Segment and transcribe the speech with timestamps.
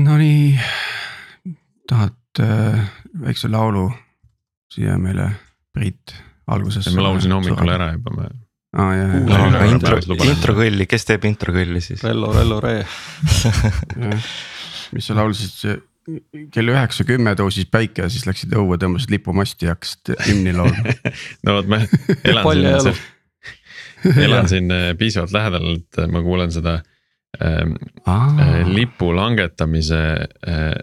[0.00, 0.60] Nonii,
[1.88, 2.78] tahad äh,
[3.20, 3.90] väikse laulu
[4.72, 5.28] siia meile
[5.74, 6.14] Priit
[6.50, 6.88] alguses?
[6.94, 8.38] ma laulsin hommikul ära juba, ma üle.
[8.96, 12.04] jah, intro intro kõlli, kes teeb intro kõlli siis?
[12.06, 12.78] Rello, Rello Re.
[14.06, 14.30] jah.
[14.96, 15.82] mis sa laulsid,
[16.54, 20.96] kell üheksa kümme tõusis päike ja siis läksid õue, tõmbasid lipumasti ja hakkasid hümni laulma.
[21.44, 21.82] no vot, ma
[22.24, 23.02] elan siin,
[24.16, 26.80] elan siin äh, piisavalt lähedal, et ma kuulen seda
[27.38, 30.00] äh, lipu langetamise
[30.46, 30.74] äh,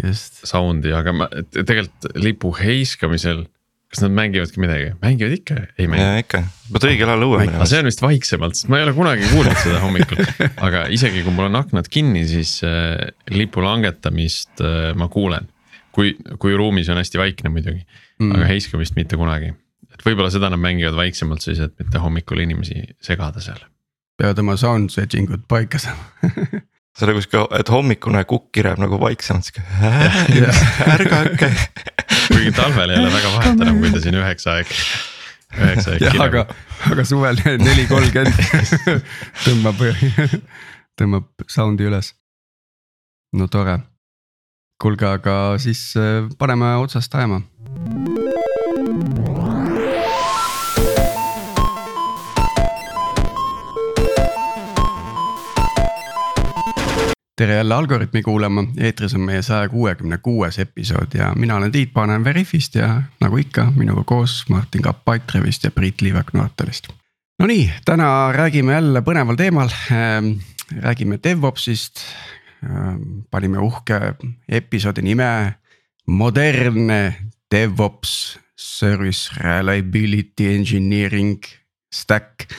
[0.00, 3.46] just, sound'i, aga ma tegelikult lipu heiskamisel.
[3.90, 6.02] kas nad mängivadki midagi, mängivad ikka, ei mängi.
[6.04, 7.80] ja ikka, pead õigel ajal õue aga minema see.
[7.82, 10.20] on vist vaiksemalt, sest ma ei ole kunagi kuulnud seda hommikul,
[10.66, 15.50] aga isegi kui mul on aknad kinni, siis äh, lipu langetamist äh, ma kuulen.
[15.90, 17.82] kui, kui ruumis on hästi vaikne muidugi,
[18.20, 18.34] Mm.
[18.36, 19.54] aga heiskamist mitte kunagi.
[19.90, 23.58] et võib-olla seda nad mängivad vaiksemalt siis, et mitte hommikul inimesi segada seal.
[24.20, 26.04] Peavad oma sound setting ud paika saama.
[26.98, 29.64] see on nagu sihuke, et hommikune kukk kireb nagu vaiksemalt sihuke,
[30.94, 31.50] ärgake.
[32.28, 34.72] kuigi talvel ei ole väga vahet enam, kui ta siin üheksa aeg,
[35.56, 36.56] üheksa aeg jah, aga kirjab.,
[36.92, 38.96] aga suvel neli kolmkümmend
[39.46, 39.84] tõmbab,
[41.00, 42.12] tõmbab sound'i üles.
[43.38, 43.78] no tore.
[44.80, 47.40] kuulge, aga siis äh, paneme otsast ajama.
[57.40, 61.92] Tere jälle Algorütmi kuulama, eetris on meie saja kuuekümne kuues episood ja mina olen Tiit
[61.92, 66.90] Paananen Veriffist ja nagu ikka minuga koos Martin Kapp Pipedrive'ist ja Priit Liivak Nortalist.
[67.38, 69.72] Nonii, täna räägime jälle põneval teemal,
[70.80, 72.02] räägime DevOpsist.
[73.30, 74.00] panime uhke
[74.48, 75.54] episoodi nime
[76.06, 77.14] modernne
[77.54, 81.40] DevOps Service Reliability Engineering
[81.94, 82.52] Stack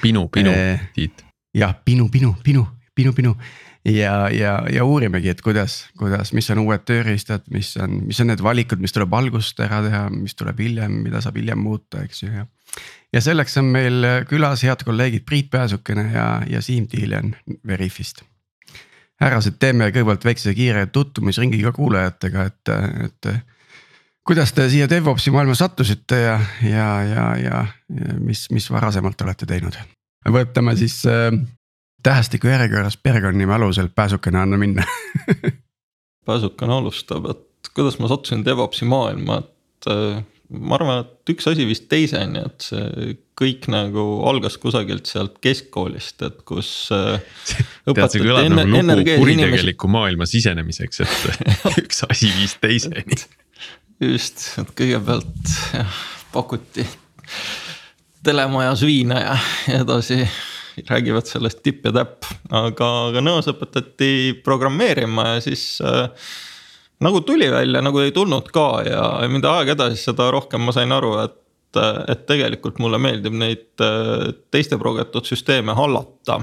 [0.00, 1.24] pinu, pinu Eh,, Tiit.
[1.54, 3.36] jah, pinu, pinu, pinu, pinu, pinu
[3.84, 8.30] ja, ja, ja uurimegi, et kuidas, kuidas, mis on uued tööriistad, mis on, mis on
[8.32, 12.24] need valikud, mis tuleb algust ära teha, mis tuleb hiljem, mida saab hiljem muuta, eks
[12.24, 12.46] ju ja.
[13.12, 17.34] ja selleks on meil külas head kolleegid Priit Pääsukene ja, ja Siim Tiiljan
[17.66, 18.24] Veriffist.
[19.20, 22.72] härrased, teeme kõigepealt väikse kiire tutvumisringi ka kuulajatega, et,
[23.04, 23.28] et
[24.24, 29.46] kuidas te siia DevOpsi maailma sattusite ja, ja, ja, ja ja mis, mis varasemalt olete
[29.46, 29.76] teinud?
[30.24, 31.28] võtame siis äh,
[32.04, 34.84] tähestiku järjekorras perekonnanime alusel, pääsukene anna minna.
[36.26, 41.66] Pääsukene alustab, et kuidas ma sattusin DevOpsi maailma, et äh, ma arvan, et üks asi
[41.68, 47.20] vist teiseni, et see kõik nagu algas kusagilt sealt keskkoolist, et kus äh.
[47.90, 51.44] tead, see kõlab nagu lugu kuritegeliku maailma sisenemiseks, et
[51.84, 53.20] üks asi viis teiseni.
[54.00, 56.00] just, et kõigepealt jah,
[56.32, 56.86] pakuti
[58.24, 59.38] telemajas viina ja
[59.82, 60.22] edasi
[60.88, 66.08] räägivad sellest tipp ja täpp, aga, aga nõos õpetati programmeerima ja siis äh,
[67.04, 70.92] nagu tuli välja, nagu ei tulnud ka ja mida aeg edasi, seda rohkem ma sain
[70.94, 71.80] aru, et,
[72.10, 76.40] et tegelikult mulle meeldib neid äh, teiste progetud süsteeme hallata.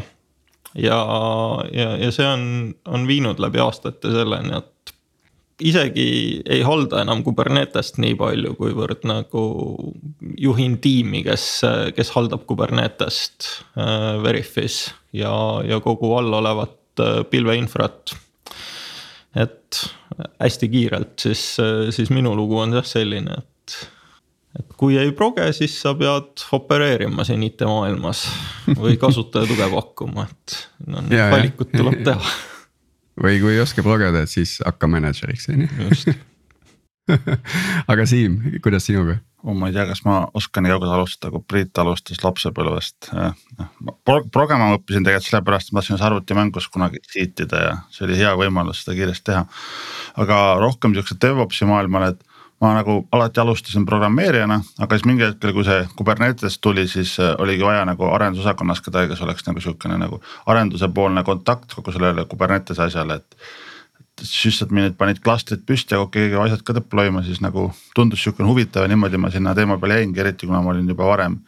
[0.76, 1.00] ja,
[1.74, 2.44] ja, ja see on,
[2.88, 4.81] on viinud läbi aastate selleni, et
[5.62, 9.44] isegi ei halda enam Kubernetest nii palju, kuivõrd nagu
[10.42, 11.46] juhin tiimi, kes,
[11.96, 14.84] kes haldab Kubernetest äh, Veriffis
[15.16, 15.34] ja,
[15.68, 18.16] ja kogu all olevat äh, pilveinfrat.
[19.36, 19.80] et
[20.42, 21.42] hästi kiirelt, siis,
[21.96, 23.76] siis minu lugu on jah selline, et,
[24.60, 28.26] et kui ei proge, siis sa pead opereerima siin IT-maailmas
[28.76, 30.58] või kasutaja tuge pakkuma, et
[30.92, 31.30] no, ja.
[31.32, 32.34] valikut tuleb teha,
[33.20, 35.72] või kui ei oska progeda, et siis hakka mänedžeriks on ju.
[35.90, 36.14] just
[37.92, 39.18] aga Siim, kuidas sinuga?
[39.44, 39.56] oh,.
[39.58, 43.10] ma ei tea, kas ma oskan nii kaugele alustada, kui Priit alustas lapsepõlvest.
[44.06, 48.20] Progema ma õppisin tegelikult sellepärast, et ma tahtsin arvutimängus kunagi cheat ida ja see oli
[48.22, 49.46] hea võimalus seda kiiresti teha.
[50.22, 52.31] aga rohkem siukse DevOpsi maailmale, et
[52.62, 57.34] ma nagu alati alustasin programmeerijana, aga siis mingi hetkel, kui see Kubernetes tuli, siis äh,
[57.42, 62.28] oligi vaja nagu arendusosakonnas kedagi, kes oleks nagu sihukene nagu arenduse poolne kontakt kogu sellele
[62.30, 67.70] Kubernetese asjale, et süstadminid panid klastrid püsti ja keegi asjad ka deploy ma, siis nagu
[67.98, 71.08] tundus sihukene huvitav ja niimoodi ma sinna teema peale jäingi, eriti kuna ma olin juba
[71.10, 71.40] varem.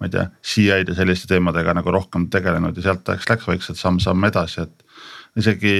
[0.00, 3.76] ma ei tea, CI-d ja selliste teemadega nagu rohkem tegelenud ja sealt läks, läks vaikselt
[3.76, 5.74] samm-samm edasi, et isegi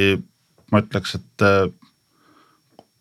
[0.72, 1.70] ma ütleks, et äh,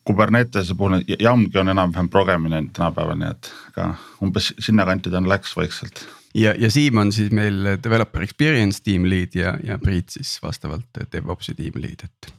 [0.09, 3.91] Kubernetese puhul jamgi on enam-vähem progemine tänapäeval, nii et ka
[4.25, 6.01] umbes sinnakanti ta läks vaikselt
[6.33, 11.01] ja, ja Siim on siis meil developer experience team lead ja, ja Priit siis vastavalt
[11.11, 12.33] DevOpsi team lead, et.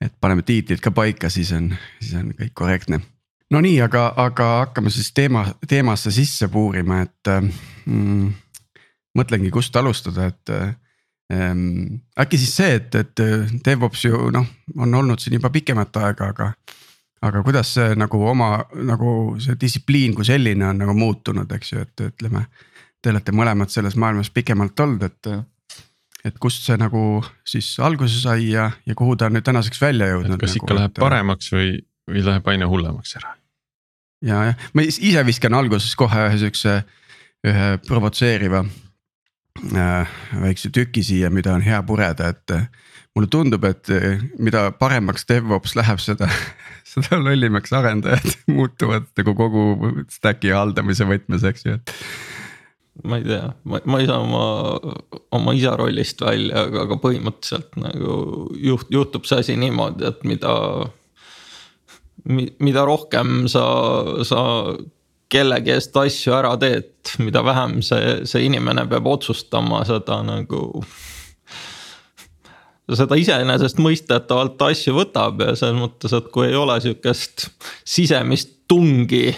[0.00, 3.00] et paneme tiitlid ka paika, siis on, siis on kõik korrektne.
[3.50, 7.32] no nii, aga, aga hakkame siis teema, teemasse sisse puurima, et
[7.86, 8.32] mm,
[9.18, 10.56] mõtlengi, kust alustada, et
[11.32, 13.22] äkki siis see, et, et
[13.64, 16.50] DevOps ju noh, on olnud siin juba pikemat aega, aga.
[17.24, 21.80] aga kuidas see nagu oma nagu see distsipliin kui selline on nagu muutunud, eks ju,
[21.80, 22.44] et ütleme.
[23.00, 25.32] Te olete mõlemad selles maailmas pikemalt olnud, et.
[26.24, 30.08] et kust see nagu siis alguse sai ja, ja kuhu ta on nüüd tänaseks välja
[30.12, 30.38] jõudnud.
[30.40, 31.72] kas nagu, ikka läheb et, paremaks või,
[32.08, 33.34] või läheb aina hullemaks ära?
[34.24, 36.78] ja, jah, ma ise viskan alguses kohe ühe siukse,
[37.44, 38.72] ühe provotseeriva äh,
[39.62, 42.66] väikse tüki siia, mida on hea pureda, et äh,
[43.14, 46.28] mulle tundub, et äh, mida paremaks DevOps läheb, seda,
[46.94, 49.66] seda lollimaks arendajad muutuvad nagu kogu
[50.10, 51.94] stack'i haldamise võtmes, eks ju, et
[53.02, 54.44] ma ei tea, ma, ma ei saa oma,
[55.34, 58.18] oma isa rollist välja, aga, aga põhimõtteliselt nagu
[58.62, 60.52] juht, juhtub see asi niimoodi, et mida.
[62.24, 63.64] mida rohkem sa,
[64.24, 64.40] sa
[65.34, 70.62] kellegi eest asju ära teed, mida vähem see, see inimene peab otsustama seda nagu.
[73.00, 77.48] seda iseenesestmõistetavalt asju võtab ja selles mõttes, et kui ei ole sihukest
[77.88, 79.28] sisemist tungi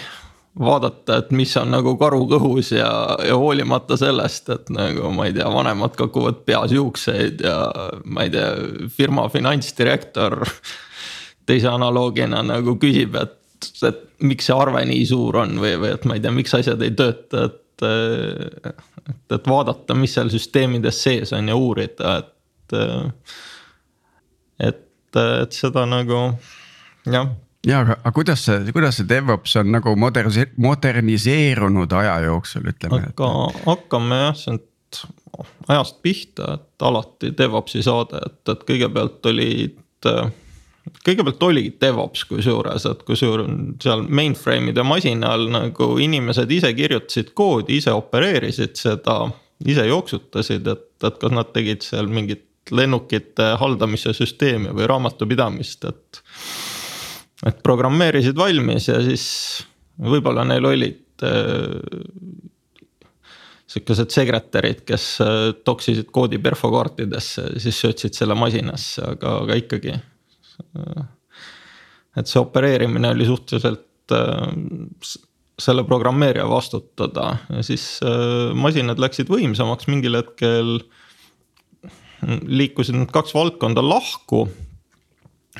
[0.59, 2.89] vaadata, et mis on nagu karu kõhus ja,
[3.25, 7.57] ja hoolimata sellest, et nagu ma ei tea, vanemad kakuvad peas juukseid ja
[8.05, 8.49] ma ei tea,
[8.93, 10.41] firma finantsdirektor.
[11.47, 13.36] teise analoogina nagu küsib, et
[13.87, 16.83] et miks see arve nii suur on või, või et ma ei tea, miks asjad
[16.85, 17.63] ei tööta, et.
[17.87, 18.69] et,
[19.37, 22.77] et vaadata, mis seal süsteemides sees on ja uurida, et.
[24.67, 26.21] et, et seda nagu
[27.07, 27.29] jah
[27.67, 33.01] ja aga, aga kuidas see, kuidas see DevOps on nagu moderni-, moderniseerunud aja jooksul, ütleme.
[33.11, 33.61] aga et...
[33.65, 35.01] hakkame jah, sealt
[35.67, 39.79] ajast pihta, et alati DevOpsi saade, et, et kõigepealt olid
[41.05, 43.49] kõigepealt oligi DevOps kusjuures, et kusjuures
[43.83, 49.19] seal mainframe'ide masinal nagu inimesed ise kirjutasid koodi, ise opereerisid seda.
[49.65, 56.21] ise jooksutasid, et, et kas nad tegid seal mingit lennukite haldamise süsteemi või raamatupidamist, et.
[57.47, 59.25] et programmeerisid valmis ja siis
[59.97, 61.79] võib-olla neil olid äh,
[63.67, 69.97] sihukesed sekretärid, kes äh, toksisid koodi perfokaartidesse, siis söötsid selle masinasse, aga, aga ikkagi
[72.17, 74.47] et see opereerimine oli suhteliselt äh,
[75.61, 77.35] selle programmeerija vastutada.
[77.53, 80.79] Ja siis äh, masinad läksid võimsamaks, mingil hetkel
[82.49, 84.47] liikusid need kaks valdkonda lahku.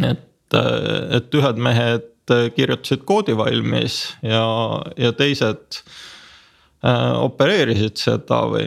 [0.02, 4.44] et, äh, et ühed mehed kirjutasid koodi valmis ja,
[5.00, 5.78] ja teised
[7.24, 8.66] opereerisid seda või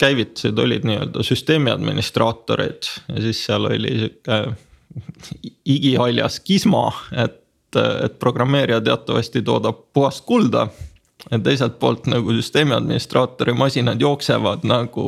[0.00, 2.88] käivitasid, olid nii-öelda süsteemi administraatorid.
[3.12, 4.40] Ja siis seal oli sihuke
[5.64, 7.40] igihaljas kisma, et,
[7.76, 10.68] et programmeerija teatavasti toodab puhast kulda.
[11.44, 15.02] teiselt poolt nagu süsteemi administraatori masinad jooksevad nagu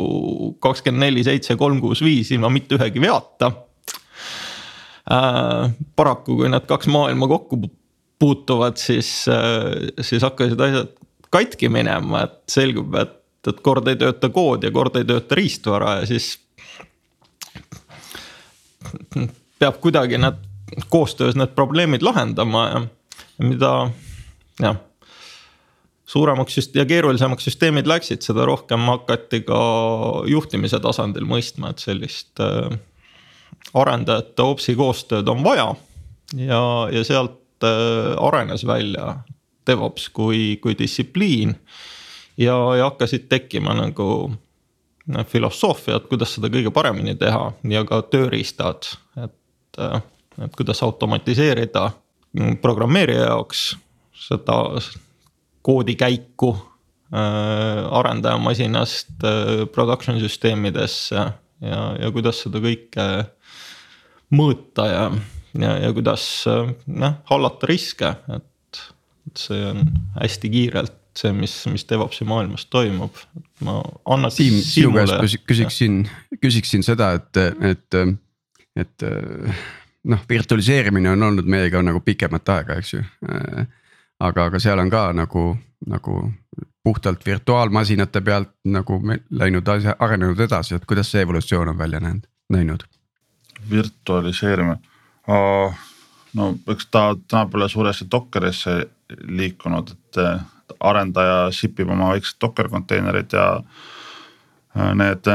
[0.60, 3.48] kakskümmend neli, seitse, kolm, kuus, viis ilma mitte ühegi veata
[5.10, 5.72] äh,.
[5.96, 7.62] paraku, kui need kaks maailma kokku
[8.18, 10.92] puutuvad, siis äh,, siis hakkasid asjad
[11.32, 13.16] katki minema, et selgub, et,
[13.48, 16.34] et kord ei tööta kood ja kord ei tööta riistvara ja siis
[19.62, 20.40] peab kuidagi need
[20.90, 22.80] koostöös need probleemid lahendama ja
[23.38, 23.90] mida
[24.60, 24.76] jah.
[26.06, 29.60] suuremaks ja keerulisemaks süsteemid läksid, seda rohkem hakati ka
[30.28, 32.74] juhtimise tasandil mõistma, et sellist äh,
[33.74, 35.72] arendajate OPS-i koostööd on vaja.
[36.36, 39.16] ja, ja sealt äh, arenes välja
[39.66, 41.54] DevOps kui, kui distsipliin
[42.36, 44.32] ja, ja hakkasid tekkima nagu
[45.28, 48.86] filosoofiad, kuidas seda kõige paremini teha ja ka tööriistad,
[49.18, 49.34] et
[49.78, 50.12] et,
[50.44, 51.90] et kuidas automatiseerida
[52.62, 53.72] programmeerija jaoks
[54.16, 54.58] seda
[55.62, 61.26] koodi käiku äh, arendajamasinast äh, production süsteemidesse
[61.62, 63.08] ja, ja kuidas seda kõike
[64.32, 65.04] mõõta ja,
[65.58, 66.24] ja, ja kuidas
[66.86, 68.82] noh hallata riske, et,
[69.28, 69.86] et see on
[70.16, 73.16] hästi kiirelt see, mis, mis DevOpsi maailmas toimub,
[73.66, 74.32] ma annan.
[74.32, 76.02] Siim, sinu käest küsiksin,
[76.42, 77.98] küsiksin seda, et, et
[78.76, 79.62] et äh,
[80.04, 83.02] noh, virtualiseerimine on olnud meiega nagu pikemat aega, eks ju.
[83.28, 83.66] Äh,
[84.20, 85.44] aga, aga seal on ka nagu,
[85.86, 86.16] nagu
[86.82, 88.98] puhtalt virtuaalmasinate pealt nagu
[89.30, 92.86] läinud asja, arenenud edasi, et kuidas see evolutsioon on välja näinud, näinud?
[93.70, 94.76] virtualiseerimine
[95.28, 95.74] oh,,
[96.34, 98.88] no eks ta tänapäeval suuresti Dockerisse
[99.28, 100.18] liikunud, et
[100.80, 103.46] arendaja ship ib oma väiksed Docker konteinerid ja
[104.98, 105.30] need,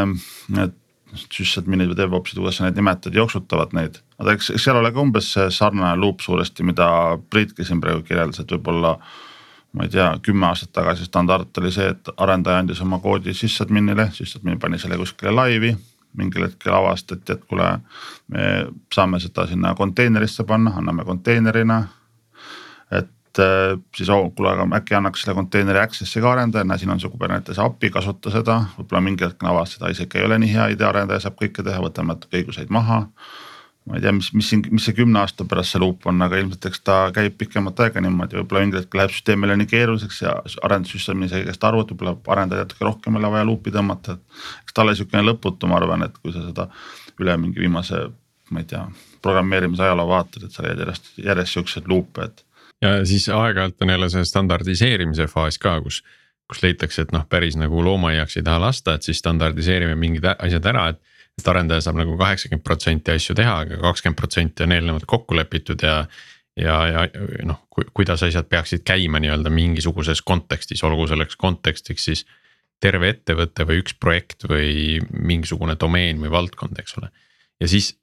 [0.51, 0.75] need
[1.15, 4.01] sysadminid või DevOpsid, kuidas sa neid nimetad, jooksutavad neid.
[4.19, 6.89] aga eks, eks seal ole ka umbes sarnane loop suuresti, mida
[7.29, 8.97] Priitki siin praegu kirjeldas, et võib-olla
[9.77, 14.09] ma ei tea, kümme aastat tagasi standard oli see, et arendaja andis oma koodi sysadminile,
[14.15, 15.75] sysadmin pani selle kuskile laivi.
[16.17, 17.65] mingil hetkel avastati, et kuule,
[18.33, 18.43] me
[18.93, 21.83] saame seda sinna konteinerisse panna, anname konteinerina.
[23.43, 27.11] Äh, siis oh, kuule, aga äkki annaks selle konteineri access'i ka arendajana, siin on see
[27.11, 31.27] Kubernetes API, kasuta seda, võib-olla mingil hetkel avastada, isegi ei ole nii hea idee, arendaja
[31.27, 33.05] saab kõike teha, võtame natuke õiguseid maha
[33.87, 36.39] ma ei tea, mis, mis siin, mis see kümne aasta pärast see luup on, aga
[36.41, 40.33] ilmselt eks ta käib pikemat aega niimoodi, võib-olla mingil hetkel läheb süsteemile nii keeruliseks ja
[40.67, 44.41] arendussüsteem ei saa kõigest aru, et võib-olla arendajal natuke rohkem ole vaja luupi tõmmata, et.
[44.65, 46.67] eks ta ole sihukene lõputu, ma arvan, et kui sa seda
[47.21, 48.01] üle mingi viimase,
[48.51, 48.83] ma ei tea,
[49.23, 52.43] programmeerimise ajaloo vaatad, et sa leiad järjest, järjest siukseid luupe, et.
[52.81, 56.03] Ja siis aeg-ajalt on jälle see standardiseerimise faas ka, kus
[56.47, 60.69] kus leitakse, et noh, päris nagu loomaaiaks ei taha lasta, et siis standardiseerime mingid asjad
[60.71, 65.05] ära, et et arendaja saab nagu kaheksakümmend protsenti asju teha, aga kakskümmend protsenti on eelnevalt
[65.05, 65.99] kokku lepitud ja.
[66.57, 67.03] ja, ja
[67.45, 67.59] noh,
[67.93, 72.25] kuidas asjad peaksid käima nii-öelda mingisuguses kontekstis, olgu selleks kontekstiks siis.
[72.81, 77.11] terve ettevõte või üks projekt või mingisugune domeen või valdkond, eks ole.
[77.61, 77.93] ja siis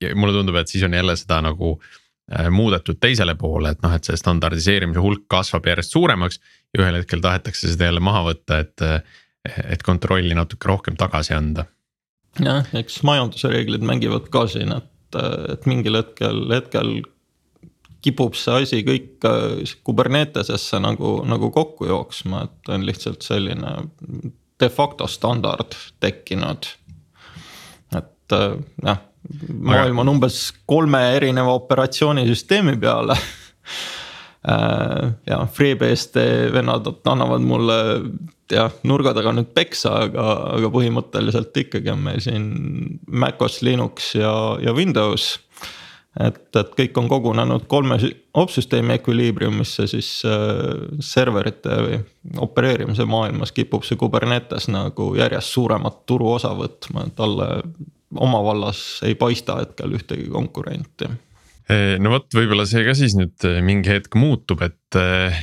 [0.00, 2.03] ja mulle tundub, et siis on jälle seda nagu äh,
[2.50, 6.40] muudetud teisele poole, et noh, et see standardiseerimise hulk kasvab järjest suuremaks.
[6.72, 8.84] ja ühel hetkel tahetakse seda jälle maha võtta, et,
[9.60, 11.66] et kontrolli natuke rohkem tagasi anda
[12.42, 15.18] jah, eks majanduse reeglid mängivad ka siin, et,
[15.52, 16.96] et mingil hetkel, hetkel
[18.04, 23.76] kipub see asi kõik äh, Kubernetesesse nagu, nagu kokku jooksma, et on lihtsalt selline
[24.60, 26.68] de facto standard tekkinud.
[27.96, 29.02] et äh, jah,
[29.48, 33.16] maailm on umbes kolme erineva operatsioonisüsteemi peale
[34.48, 36.16] Äh, ja FreeBSD
[36.52, 37.76] vennad annavad mulle
[38.52, 40.26] jah, nurga taga nüüd peksa, aga,
[40.58, 42.50] aga põhimõtteliselt ikkagi on meil siin
[43.08, 45.38] MacOS, Linux ja, ja Windows.
[46.20, 47.96] et, et kõik on kogunenud kolme
[48.36, 52.02] opsüsteemi Equilibriumisse siis äh, serverite või
[52.44, 57.48] opereerimise maailmas kipub see Kubernetes nagu järjest suuremat turuosa võtma, et talle
[58.14, 61.08] oma vallas ei paista hetkel ühtegi konkurenti.
[61.70, 65.38] Eh, no vot, võib-olla see ka siis nüüd eh, mingi hetk muutub, et eh,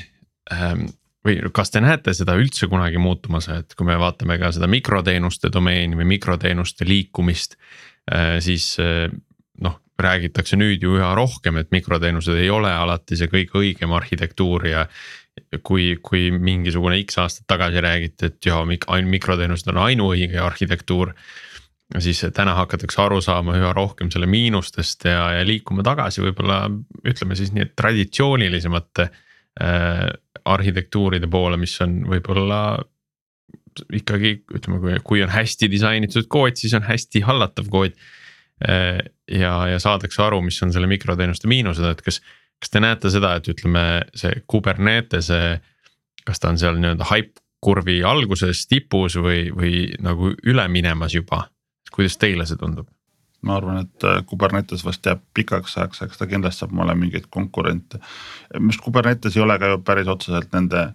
[0.54, 0.86] ähm,
[1.26, 5.50] või kas te näete seda üldse kunagi muutumas, et kui me vaatame ka seda mikroteenuste
[5.54, 7.60] domeeni või mikroteenuste liikumist,
[8.42, 8.66] siis
[9.62, 14.66] noh, räägitakse nüüd ju üha rohkem, et mikroteenused ei ole alati see kõige õigem arhitektuur
[14.66, 14.88] ja
[15.62, 21.14] kui, kui mingisugune X aastat tagasi räägiti, et jah, mikroteenused on ainuõige arhitektuur
[22.00, 26.64] siis täna hakatakse aru saama üha rohkem selle miinustest ja, ja liikuma tagasi võib-olla
[27.08, 30.06] ütleme siis nii, et traditsioonilisemate äh,
[30.46, 32.62] arhitektuuride poole, mis on võib-olla
[33.96, 37.96] ikkagi ütleme, kui, kui on hästi disainitud kood, siis on hästi hallatav kood
[38.68, 39.00] äh,.
[39.32, 42.22] ja, ja saadakse aru, mis on selle mikroteenuste miinused, et kas,
[42.60, 45.62] kas te näete seda, et ütleme, see Kubernetese,
[46.28, 51.46] kas ta on seal nii-öelda hype kurvi alguses, tipus või, või nagu üle minemas juba
[51.94, 52.90] kuidas teile see tundub?
[53.42, 57.26] ma arvan, et äh, Kubernetes vast jääb pikaks ajaks, eks ta kindlasti saab olema mingeid
[57.34, 57.98] konkurente.
[58.54, 60.92] arust Kubernetes ei ole ka ju päris otseselt nende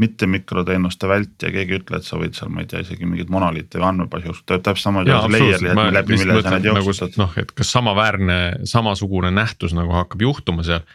[0.00, 3.28] mitte mikroteenuste vältija, keegi ei ütle, et sa võid seal, ma ei tea, isegi mingeid
[3.32, 7.18] monoliite või andmebaasi kasutada, täpselt samamoodi on see layer'id, läbi mille sa nagu jooksutad.
[7.20, 8.38] noh, et kas samaväärne,
[8.70, 10.86] samasugune nähtus nagu hakkab juhtuma seal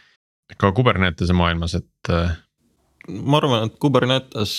[0.58, 2.34] ka Kubernetese maailmas, et äh,
[3.08, 4.54] ma arvan, et Kubernetes,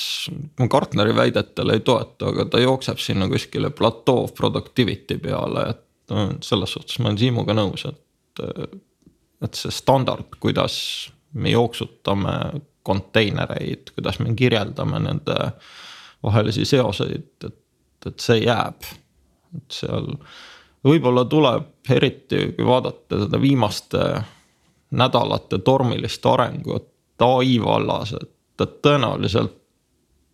[0.69, 6.99] Gartneri väidetel ei toeta, aga ta jookseb sinna kuskile platoo productivity peale, et selles suhtes
[6.99, 8.43] ma olen Siimuga nõus, et.
[9.43, 10.77] et see standard, kuidas
[11.37, 15.35] me jooksutame konteinereid, kuidas me kirjeldame nende
[16.23, 17.59] vahelisi seoseid, et,
[18.07, 18.87] et see jääb.
[19.57, 20.13] et seal
[20.87, 24.03] võib-olla tuleb eriti, kui vaadata seda viimaste
[24.97, 29.55] nädalate tormilist arengut ai vallas, et et tõenäoliselt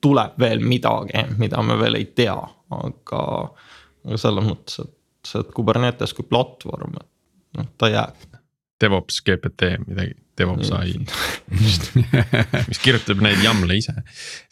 [0.04, 2.36] tuleb veel midagi, mida me veel ei tea,
[2.76, 3.24] aga,
[4.04, 8.28] aga selles mõttes, et see, et Kubernetes kui platvorm, et noh, ta jääb.
[8.84, 10.98] DevOps GPT midagi, DevOps ai
[12.68, 13.94] mis kirjutab neid jamle ise,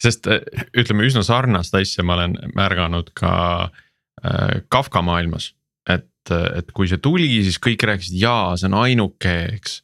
[0.00, 0.40] sest äh,
[0.78, 3.34] ütleme üsna sarnast asja ma olen märganud ka
[3.68, 5.52] äh, Kafka maailmas.
[5.90, 9.80] et, et kui see tuli, siis kõik rääkisid, jaa, see on ainuke, eks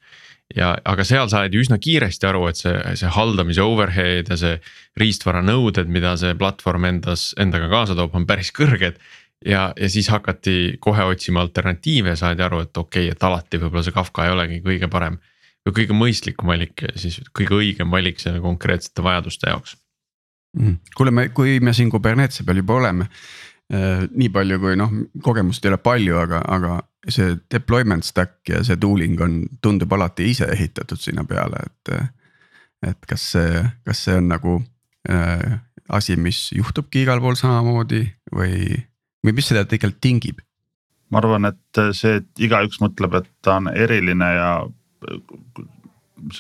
[0.57, 4.59] ja, aga seal saadi üsna kiiresti aru, et see, see haldamise overhead ja see
[5.01, 9.01] riistvara nõuded, mida see platvorm endas, endaga kaasa toob, on päris kõrged.
[9.47, 13.61] ja, ja siis hakati kohe otsima alternatiive ja saadi aru, et okei okay,, et alati
[13.61, 15.19] võib-olla see Kafka ei olegi kõige parem.
[15.67, 19.77] või kõige mõistlikum valik, siis kõige õigem valik selle konkreetsete vajaduste jaoks
[20.57, 20.77] mm..
[20.97, 23.09] kuule, me, kui me siin Kubernetese peal juba oleme.
[23.69, 24.93] Nii palju, kui noh,
[25.25, 26.79] kogemust ei ole palju, aga, aga
[27.13, 31.93] see deployment stack ja see tooling on, tundub alati ise ehitatud sinna peale, et.
[32.89, 34.53] et kas see, kas see on nagu
[35.11, 35.59] äh,
[35.89, 38.77] asi, mis juhtubki igal pool samamoodi või,
[39.25, 40.45] või mis seda tegelikult tingib?
[41.09, 44.51] ma arvan, et see, et igaüks mõtleb, et ta on eriline ja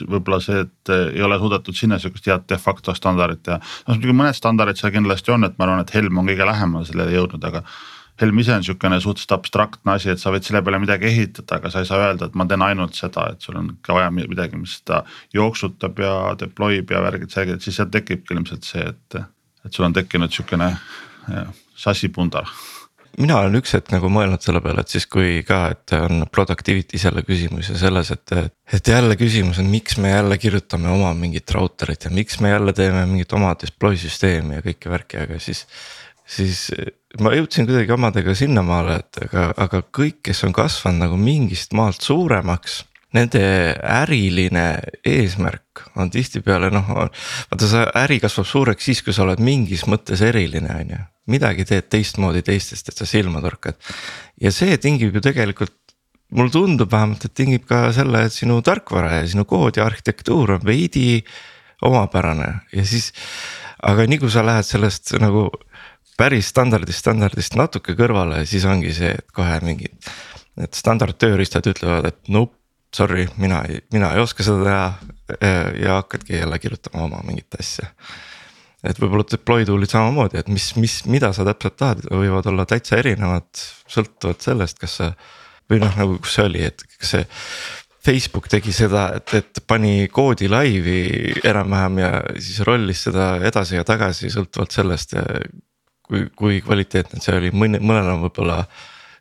[0.08, 3.58] võib-olla see, et ei ole suudetud sinna sihukest head de facto standardit teha.
[3.87, 6.88] noh muidugi mõned standardid seal kindlasti on, et ma arvan, et Helm on kõige lähemale
[6.88, 7.64] sellele jõudnud, aga
[8.18, 11.70] Helm ise on sihukene suhteliselt abstraktne asi, et sa võid selle peale midagi ehitada, aga
[11.70, 14.58] sa ei saa öelda, et ma teen ainult seda, et sul on ka vaja midagi,
[14.58, 15.04] mis seda
[15.35, 19.20] jooksutab ja deploy ib ja värgid, särgid, siis sealt tekibki ilmselt see, et,
[19.64, 20.73] et sul on tekkinud sihukene
[21.78, 22.50] sassipundar
[23.18, 27.00] mina olen üks hetk nagu mõelnud selle peale, et siis kui ka, et on productivity
[27.00, 28.34] selle küsimus ja selles, et.
[28.78, 32.75] et jälle küsimus on, miks me jälle kirjutame oma mingit router'it ja miks me jälle
[32.76, 35.64] teeme mingit oma deploy süsteemi ja kõike värki, aga siis.
[36.28, 36.68] siis
[37.20, 42.04] ma jõudsin kuidagi omadega sinnamaale, et aga, aga kõik, kes on kasvanud nagu mingist maalt
[42.04, 42.82] suuremaks
[43.17, 43.41] nende
[43.81, 44.67] äriline
[45.07, 50.23] eesmärk on tihtipeale noh, vaata see äri kasvab suureks siis, kui sa oled mingis mõttes
[50.25, 51.00] eriline, on ju.
[51.33, 53.79] midagi teed teistmoodi teistest, et sa silma torkad.
[54.41, 55.77] ja see tingib ju tegelikult,
[56.37, 60.59] mulle tundub vähemalt, et tingib ka selle, et sinu tarkvara ja sinu kood ja arhitektuur
[60.59, 61.23] on veidi
[61.83, 63.12] omapärane ja siis.
[63.83, 65.49] aga nii kui sa lähed sellest nagu
[66.19, 69.95] päris standardist, standardist natuke kõrvale, siis ongi see, et kohe mingid.
[70.59, 72.58] Need standardtööriistad ütlevad, et nope
[72.95, 75.52] sorry, mina ei, mina ei oska seda teha
[75.83, 77.90] ja hakkadki jälle kirjutama oma mingit asja.
[78.85, 82.97] et võib-olla deploy tool'id samamoodi, et mis, mis, mida sa täpselt tahad, võivad olla täitsa
[83.00, 83.49] erinevad,
[83.90, 85.12] sõltuvalt sellest, kas sa.
[85.68, 87.26] või noh, nagu kus see oli, et kas see
[88.09, 91.00] Facebook tegi seda, et, et pani koodi laivi
[91.45, 95.16] enam-vähem ja siis rollis seda edasi ja tagasi sõltuvalt sellest.
[96.09, 98.62] kui, kui kvaliteetne see oli, mõne, mõnel on võib-olla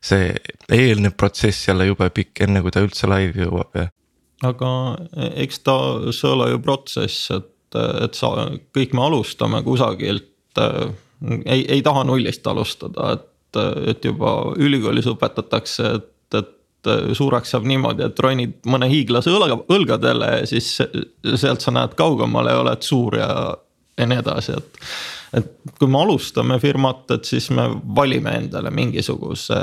[0.08, 0.32] see
[0.74, 3.88] eelnev protsess jälle jube pikk, enne kui ta üldse laivi jõuab ja.
[4.48, 4.72] aga
[5.44, 5.78] eks ta,
[6.16, 8.34] see ole ju protsess, et, et sa,
[8.76, 10.94] kõik me alustame kusagilt äh,.
[11.46, 13.62] ei, ei taha nullist alustada, et,
[13.94, 20.34] et juba ülikoolis õpetatakse, et, et suureks saab niimoodi, et ronid mõne hiiglase õlga, õlgadele
[20.40, 23.30] ja siis sealt sa näed kaugemale ja oled suur ja,
[23.98, 24.84] ja nii edasi, et
[25.36, 29.60] et kui me alustame firmat, et siis me valime endale mingisuguse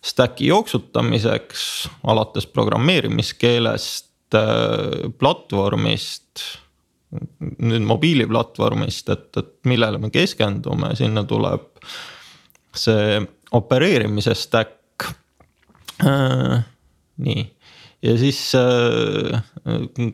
[0.00, 1.64] stack'i jooksutamiseks
[2.08, 4.08] alates programmeerimiskeelest,
[5.18, 6.46] platvormist.
[7.58, 11.64] nüüd mobiiliplatvormist, et, et millele me keskendume, sinna tuleb
[12.70, 13.18] see
[13.58, 15.08] opereerimise stack.
[17.20, 17.42] nii
[18.02, 19.42] ja siis äh,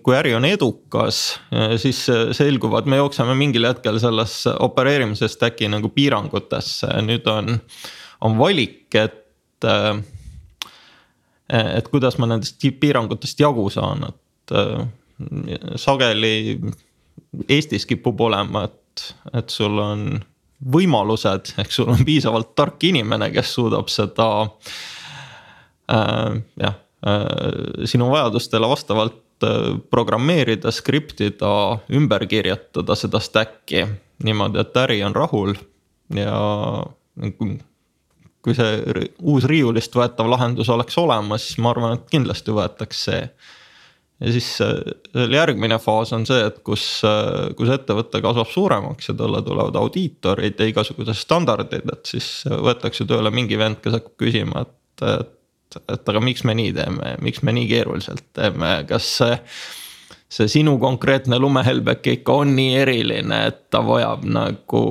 [0.03, 5.70] kui äri on edukas, äh, siis äh, selguvad, me jookseme mingil hetkel sellesse opereerimise stack'i
[5.70, 7.59] nagu piirangutesse, nüüd on,
[8.27, 9.22] on valik, et.
[11.57, 14.53] et kuidas ma nendest piirangutest jagu saan, et
[15.81, 16.59] sageli
[17.49, 19.05] Eestis kipub olema, et,
[19.40, 20.03] et sul on
[20.72, 24.29] võimalused, ehk sul on piisavalt tark inimene, kes suudab seda
[25.92, 26.77] äh, jah
[27.85, 33.85] sinu vajadustele vastavalt äh, programmeerida, skriptida, ümber kirjutada seda stack'i
[34.25, 35.55] niimoodi, et äri on rahul
[36.14, 36.38] ja
[38.47, 43.23] kui see uus riiulist võetav lahendus oleks olemas, siis ma arvan, et kindlasti võetaks see.
[44.23, 46.88] ja siis äh, järgmine faas on see, et kus,
[47.57, 53.31] kus ettevõte kasvab suuremaks ja talle tulevad audiitorid ja igasugused standardid, et siis võetakse tööle
[53.31, 55.36] mingi vend, kes hakkab küsima, et, et
[55.92, 59.38] et aga miks me nii teeme, miks me nii keeruliselt teeme, kas see.
[60.36, 64.82] see sinu konkreetne lumehelbek ikka on nii eriline, et ta vajab nagu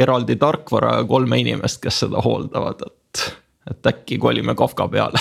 [0.00, 3.22] eraldi tarkvara ja kolme inimest, kes seda hooldavad, et,
[3.70, 5.20] et äkki kolime Kafka peale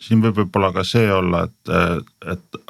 [0.00, 1.72] siin võib võib-olla ka see olla, et,
[2.32, 2.60] et,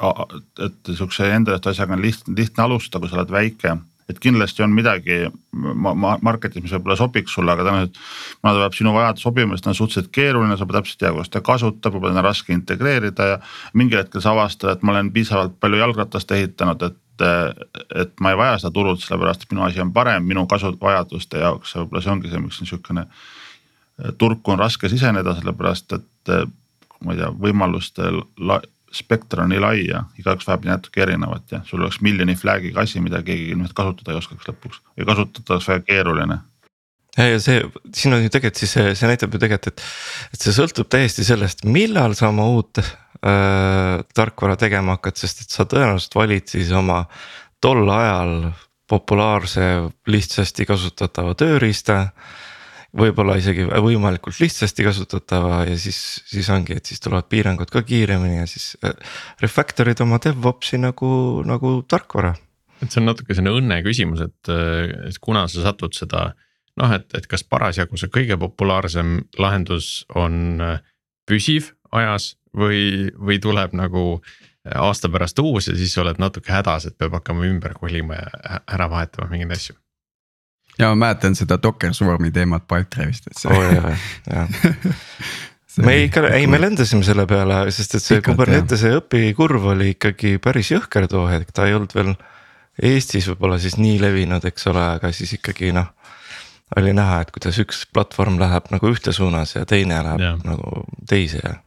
[0.65, 3.77] et sihukese enda asjaga on lihtne, lihtne alustada, kui sa oled väike
[4.09, 5.19] et kindlasti on midagi
[5.51, 7.99] ma, ma market'is, mis võib-olla sobiks sulle, aga tõenäoliselt.
[8.39, 11.19] kuna ta peab sinu vajadus sobima, siis ta on suhteliselt keeruline, sa pead täpselt teadma,
[11.19, 13.37] kuidas ta kasutab, võib-olla on raske integreerida ja.
[13.73, 18.37] mingil hetkel sa avastad, et ma olen piisavalt palju jalgratast ehitanud, et et ma ei
[18.39, 22.13] vaja seda turult, sellepärast et minu asi on parem minu kasuvajaduste jaoks ja võib-olla see
[22.15, 23.03] ongi see, miks on sihukene.
[24.17, 26.31] turgu on raske siseneda, sellepärast et
[27.05, 28.09] ma ei tea, võimaluste
[28.95, 33.01] spekter on nii lai ja igaüks vajab natuke erinevat ja sul oleks miljoni flag'iga asi,
[33.03, 36.39] mida keegi ilmselt kasutada ei oskaks lõpuks või kasutada oleks väga keeruline
[37.17, 37.61] ja, ja see,
[37.95, 39.85] siin on ju tegelikult siis see, see näitab ju tegelikult, et,
[40.35, 45.55] et see sõltub täiesti sellest, millal sa oma uut äh, tarkvara tegema hakkad, sest et
[45.55, 47.03] sa tõenäoliselt valid siis oma
[47.61, 48.51] tol ajal
[48.91, 49.67] populaarse
[50.11, 52.09] lihtsasti kasutatava tööriista.
[52.97, 58.41] Võib-olla isegi võimalikult lihtsasti kasutatava ja siis, siis ongi, et siis tulevad piirangud ka kiiremini
[58.41, 58.95] ja siis äh,
[59.43, 61.11] refactor'id oma DevOps'i nagu,
[61.47, 62.33] nagu tarkvara.
[62.81, 64.53] et see on natuke selline õnne küsimus, et,
[65.07, 66.31] et kuna sa satud seda
[66.81, 70.59] noh, et, et kas parasjagu see kõige populaarsem lahendus on
[71.29, 74.05] püsiv ajas või, või tuleb nagu
[74.65, 78.89] aasta pärast uus ja siis oled natuke hädas, et peab hakkama ümber kolima ja ära
[78.91, 79.80] vahetama mingeid asju
[80.81, 83.95] ja ma mäletan seda Docker Swarmi teemat Pipedrive'ist, et see oh, jaa,
[84.31, 84.47] jaa
[85.85, 90.35] me ikka, ei me lendasime selle peale, sest et see Pikalt, Kubernetese õpikurv oli ikkagi
[90.43, 92.13] päris jõhker too hetk, ta ei olnud veel
[92.81, 95.91] Eestis võib-olla siis nii levinud, eks ole, aga siis ikkagi noh.
[96.79, 100.31] oli näha, et kuidas üks platvorm läheb nagu ühte suunas ja teine läheb ja.
[100.47, 101.57] nagu teise ja.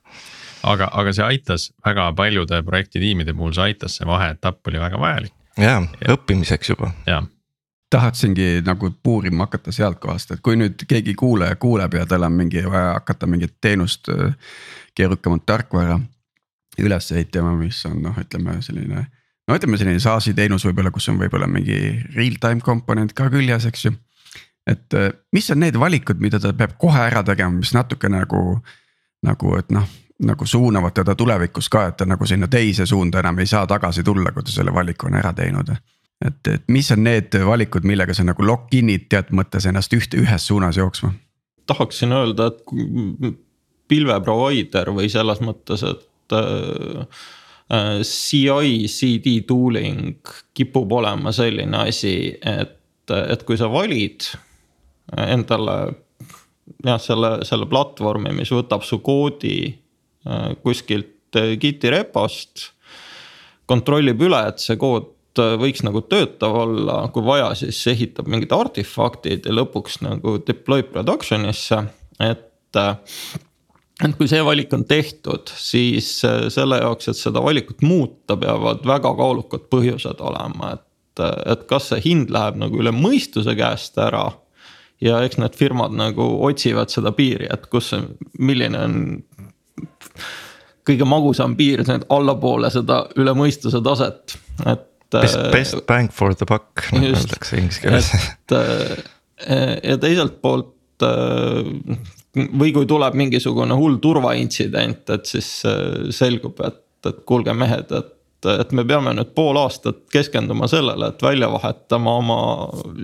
[0.63, 5.37] aga, aga see aitas väga paljude projektitiimide puhul, see aitas, see vaheetapp oli väga vajalik.
[5.61, 6.93] ja, ja., õppimiseks juba.
[7.07, 7.29] jah
[7.91, 12.33] tahtsingi nagu puurima hakata sealt kohast, et kui nüüd keegi kuulaja kuuleb ja tal on
[12.33, 14.11] mingi vaja hakata mingit teenust,
[14.95, 16.01] keerukamat tarkvara
[16.83, 19.07] üles ehitama, mis on noh, ütleme selline.
[19.49, 21.79] no ütleme selline SaaS-i teenus võib-olla, kus on võib-olla mingi
[22.17, 23.95] real-time komponent ka küljes, eks ju.
[24.67, 24.99] et
[25.33, 28.59] mis on need valikud, mida ta peab kohe ära tegema, mis natuke nagu,
[29.23, 29.87] nagu, et noh
[30.25, 34.05] nagu suunavad teda tulevikus ka, et ta nagu sinna teise suunda enam ei saa tagasi
[34.07, 35.75] tulla, kui ta selle valiku on ära teinud
[36.23, 40.51] et, et mis on need valikud, millega sa nagu lock-in'id teatud mõttes ennast ühte, ühes
[40.51, 41.15] suunas jooksma?
[41.65, 43.39] tahaksin öelda, et
[43.89, 47.07] pilve provider või selles mõttes, et äh,
[47.73, 52.77] äh CI, CD tooling kipub olema selline asi, et,
[53.17, 54.29] et kui sa valid
[55.17, 55.79] endale
[56.85, 62.69] jah, selle, selle platvormi, mis võtab su koodi äh, kuskilt Giti repost.
[63.67, 68.53] kontrollib üle, et see kood Äh, võiks nagu töötav olla, kui vaja, siis ehitab mingid
[68.55, 71.83] artefaktid ja lõpuks nagu deploy production'isse,
[72.21, 72.49] et.
[72.79, 72.97] Äh,
[74.03, 78.83] et kui see valik on tehtud, siis äh, selle jaoks, et seda valikut muuta, peavad
[78.87, 84.27] väga kaalukad põhjused olema, et, et kas see hind läheb nagu üle mõistuse käest ära
[85.05, 88.03] ja eks need firmad nagu otsivad seda piiri, et kus see,
[88.39, 88.99] milline on
[90.85, 96.47] kõige magusam piir allapoole seda üle mõistuse taset, et Best, äh, best bang for the
[96.49, 98.11] buck nagu öeldakse inglise keeles.
[98.15, 101.71] et äh, ja teiselt poolt äh,
[102.35, 105.49] või kui tuleb mingisugune hull turvaintsident, et siis
[106.17, 108.11] selgub, et, et kuulge mehed, et
[108.45, 112.39] et me peame nüüd pool aastat keskenduma sellele, et välja vahetama oma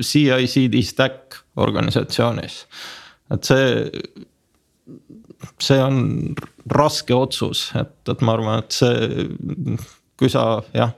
[0.05, 2.59] CI-CD stack organisatsioonis.
[3.33, 3.87] et see,
[5.63, 6.35] see on
[6.69, 9.29] raske otsus, et, et ma arvan, et see,
[10.21, 10.93] kui sa jah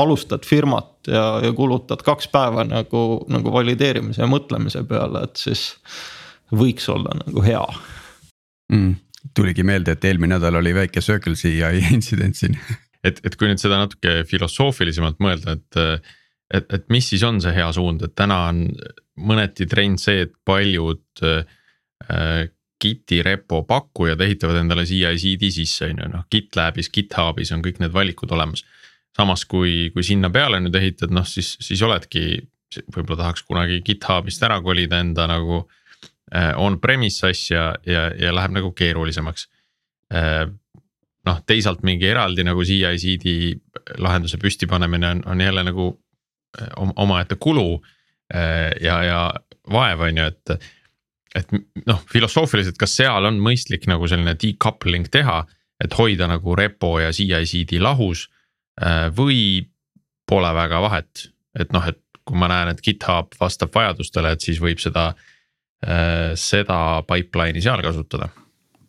[0.00, 5.70] alustad firmat ja, ja kulutad kaks päeva nagu, nagu valideerimise ja mõtlemise peale, et siis
[6.50, 7.62] võiks olla nagu hea
[8.72, 8.94] mm,.
[9.36, 12.58] tuligi meelde, et eelmine nädal oli väike Circle CI intsident siin.
[13.04, 16.08] et, et kui nüüd seda natuke filosoofilisemalt mõelda, et,
[16.54, 18.66] et, et mis siis on see hea suund, et täna on
[19.20, 22.48] mõneti trend see, et paljud äh,
[22.80, 27.92] Giti repo pakkujad ehitavad endale CI-CD sisse, on ju, noh GitLabis, GitHubis on kõik need
[27.92, 28.64] valikud olemas
[29.16, 32.40] samas kui, kui sinna peale nüüd ehitad, noh siis, siis oledki,
[32.94, 38.72] võib-olla tahaks kunagi GitHubist ära kolida enda nagu äh, on-premise asja ja, ja läheb nagu
[38.76, 39.48] keerulisemaks
[40.14, 40.44] äh,.
[41.26, 43.34] noh, teisalt mingi eraldi nagu CI-CD
[44.00, 45.92] lahenduse püstipanemine on, on jälle nagu
[46.60, 47.80] äh, omaette kulu
[48.30, 49.20] ja, ja
[49.72, 50.68] vaev, on ju, et.
[51.34, 51.52] et
[51.86, 55.40] noh, filosoofiliselt, kas seal on mõistlik nagu selline decoupling teha,
[55.82, 58.28] et hoida nagu repo ja CI-CD lahus
[59.16, 59.66] või
[60.30, 61.26] pole väga vahet,
[61.58, 65.10] et noh, et kui ma näen, et GitHub vastab vajadustele, et siis võib seda,
[65.82, 68.30] äh, seda pipeline'i seal kasutada.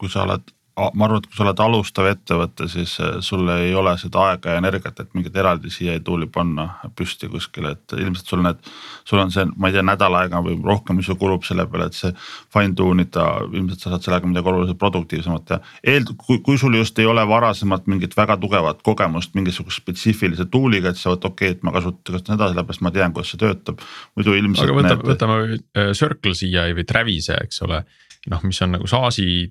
[0.01, 0.47] kui sa oled
[0.93, 4.55] ma arvan, et kui sa oled alustav ettevõte, siis äh, sul ei ole seda aega
[4.55, 6.67] ja energiat, et mingit eraldi siia tool'i panna
[6.97, 8.59] püsti kuskile, et ilmselt sul need.
[9.07, 11.89] sul on see, ma ei tea, nädal aega või rohkem, mis sul kulub selle peale,
[11.91, 12.11] et see
[12.53, 15.61] fine tune ida, ilmselt sa saad sellega midagi oluliselt produktiivsemat teha.
[15.93, 20.91] eel-, kui, kui sul just ei ole varasemalt mingit väga tugevat kogemust mingisuguse spetsiifilise tool'iga,
[20.91, 23.81] et sa võid okei okay,, et ma kasutan seda sellepärast ma tean, kuidas see töötab.
[24.15, 24.69] muidu ilmselt.
[24.69, 27.83] aga võtame, võtame äh, Circle CI või Travis'e, eks ole,
[28.31, 29.49] noh, mis on nagu SaaS-i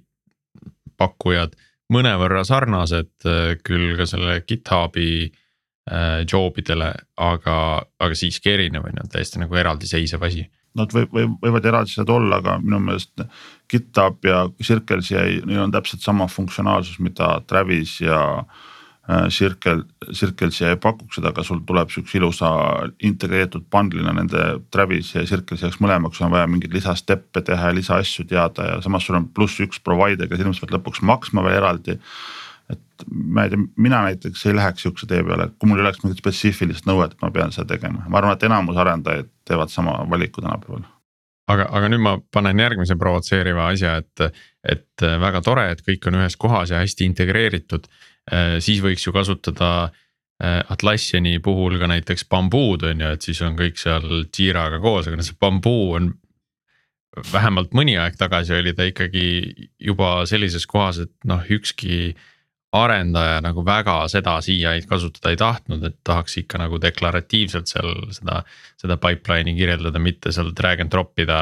[1.00, 1.56] pakkujad
[1.90, 7.58] mõnevõrra sarnased äh, küll ka selle GitHubi äh, job idele, aga,
[8.00, 10.46] aga siiski erinev on ju, täiesti nagu eraldiseisev asi.
[10.78, 13.24] Nad võib, võib, võivad eraldised olla, aga minu meelest
[13.70, 18.20] GitHub ja Circle CI, neil on täpselt sama funktsionaalsus, mida Travis ja
[19.32, 22.50] Circle, Circle CI pakuks seda, aga sul tuleb siukse ilusa
[23.06, 28.28] integreeritud bundle'ina nende Travis ja Circle CI-ks mõlemaks on vaja mingeid lisasteppe teha ja lisaasju
[28.30, 31.98] teada ja samas sul on pluss üks provider, kes ilmselt peab lõpuks maksma veel eraldi
[32.70, 36.02] et ma ei tea, mina näiteks ei läheks sihukese tee peale, kui mul ei oleks
[36.04, 39.96] mingit spetsiifilist nõuet, et ma pean seda tegema, ma arvan, et enamus arendajaid teevad sama
[40.10, 40.84] valiku tänapäeval.
[41.50, 46.20] aga, aga nüüd ma panen järgmise provotseeriva asja, et, et väga tore, et kõik on
[46.20, 47.88] ühes kohas ja hästi integreeritud.
[48.62, 53.56] Siis võiks ju kasutada äh, Atlassiani puhul ka näiteks bambuud on ju, et siis on
[53.58, 56.12] kõik seal Jiraga koos, aga see bambuu on
[57.32, 59.24] vähemalt mõni aeg tagasi oli ta ikkagi
[59.82, 62.14] juba sellises kohas, et noh, ükski
[62.76, 68.44] arendaja nagu väga seda CI-d kasutada ei tahtnud, et tahaks ikka nagu deklaratiivselt seal seda,
[68.78, 71.40] seda pipeline'i kirjeldada, mitte seal drag and drop ida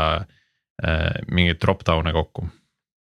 [0.82, 2.48] äh, mingeid drop down'e kokku.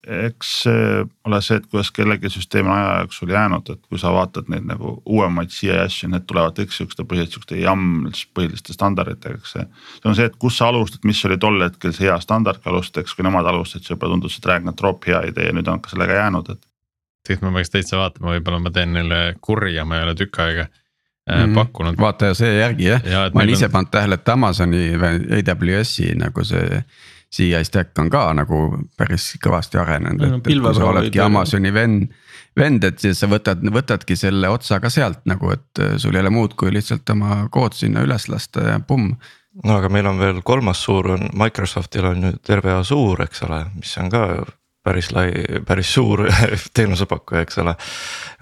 [0.08, 4.14] Eks see ole see, et kuidas kellegi süsteem on aja jooksul jäänud, et kui sa
[4.16, 9.42] vaatad neid nagu uuemaid CI asju, need tulevad kõik siukeste põhiliselt siukeste YAML põhiliste standarditega,
[9.42, 9.68] eks see.
[10.00, 13.04] see on see, et kus sa alustad, mis oli tol hetkel see hea standardga alustada,
[13.04, 15.68] eks kui nemad alustasid, siis võib-olla tundus see drag and drop hea idee ja nüüd
[15.68, 16.64] on ka sellega jäänud, et
[17.28, 20.70] tegelikult ma peaks täitsa vaatama, võib-olla ma teen neile kurja, ma ei ole tükk aega
[21.30, 21.54] mm -hmm.
[21.54, 22.00] pakkunud.
[22.00, 23.72] vaata see järgi jah ja, ma olen ise on...
[23.72, 26.84] pannud tähele, et Amazoni või AWS-i nagu see.
[27.36, 28.62] CI stack on ka nagu
[28.98, 32.08] päris kõvasti arenenud, et, et kui sa oledki Amazoni vend,
[32.58, 36.34] vend, et siis sa võtad, võtadki selle otsa ka sealt nagu, et sul ei ole
[36.34, 39.14] muud, kui lihtsalt oma kood sinna üles lasta ja pumm
[39.66, 43.64] no aga meil on veel kolmas suur on Microsoftil on ju terve Azure, eks ole,
[43.76, 44.24] mis on ka
[44.86, 45.30] päris lai,
[45.68, 46.26] päris suur
[46.78, 47.76] teenusepakkuja, eks ole.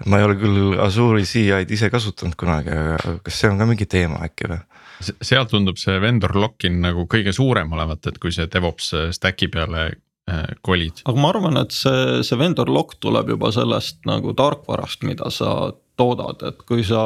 [0.06, 3.88] ma ei ole küll Azure'i CI-d ise kasutanud kunagi, aga kas see on ka mingi
[3.90, 4.60] teema äkki või?
[5.00, 9.84] Seal tundub see vendor lock-in nagu kõige suurem olevat, et kui see DevOps stack'i peale
[9.88, 11.04] äh, kolid.
[11.04, 15.72] aga ma arvan, et see, see vendor lock tuleb juba sellest nagu tarkvarast, mida sa
[15.98, 17.02] toodad, et kui sa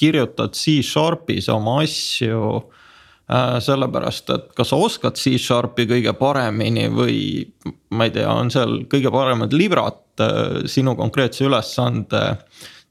[0.00, 2.64] kirjutad C-Sharpis oma asju
[3.24, 7.20] Äh, sellepärast, et kas sa oskad C-Sharpi kõige paremini või
[7.96, 12.20] ma ei tea, on seal kõige paremad librad äh, sinu konkreetse ülesande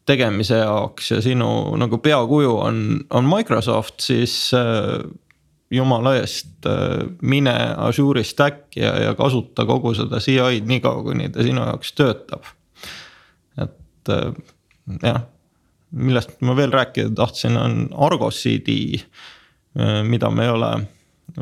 [0.06, 5.04] tegemise jaoks ja sinu nagu peakuju on, on Microsoft, siis äh,
[5.74, 6.68] jumala eest
[7.22, 12.46] mine Azure'i stack'i ja, ja kasuta kogu seda CI-d niikaua, kuni ta sinu jaoks töötab.
[13.58, 14.12] et
[15.02, 15.24] jah,
[15.92, 19.02] millest ma veel rääkida tahtsin, on Argo CD
[19.80, 20.70] Äh, mida me ei ole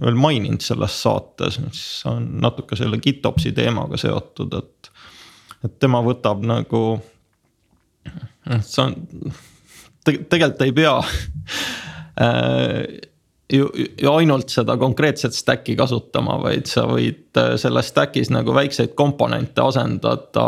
[0.02, 4.92] veel maininud selles saates, mis on natuke selle GitOpsi teemaga seotud, et.
[5.66, 6.82] et tema võtab nagu,
[8.66, 8.96] see on
[10.06, 10.96] te, tegelikult ei pea
[12.26, 12.82] äh,
[13.52, 18.96] ju, ju ainult seda konkreetset stack'i kasutama, vaid sa võid äh, selles stack'is nagu väikseid
[18.98, 20.48] komponente asendada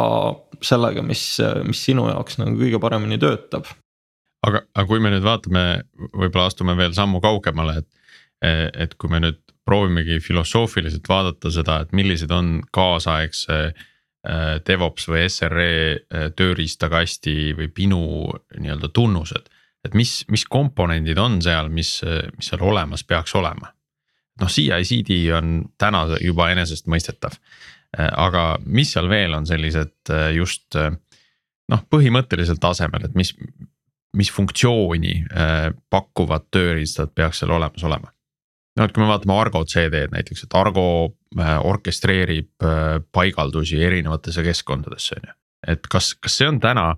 [0.63, 1.23] sellega, mis,
[1.67, 3.67] mis sinu jaoks nagu kõige paremini töötab
[4.47, 5.65] aga, aga kui me nüüd vaatame,
[6.11, 7.89] võib-olla astume veel sammu kaugemale, et.
[8.43, 13.85] et kui me nüüd proovimegi filosoofiliselt vaadata seda, et millised on kaasaegse äh,
[14.67, 18.01] DevOps või SRE äh, tööriistakasti või pinu
[18.57, 19.49] nii-öelda tunnused.
[19.83, 22.01] et mis, mis komponendid on seal, mis,
[22.37, 23.73] mis seal olemas peaks olema.
[24.39, 27.35] noh, CI-CD on täna juba enesestmõistetav.
[27.99, 30.75] Äh, aga mis seal veel on sellised just
[31.71, 33.33] noh, põhimõtteliselt tasemel, et mis,
[34.17, 38.11] mis funktsiooni äh, pakkuvad tööriistad peaks seal olemas olema.
[38.77, 44.43] no et kui me vaatame Argo CD-d näiteks, et Argo äh, orkestreerib äh, paigaldusi erinevatesse
[44.45, 45.35] keskkondadesse on ju.
[45.75, 46.93] et kas, kas see on täna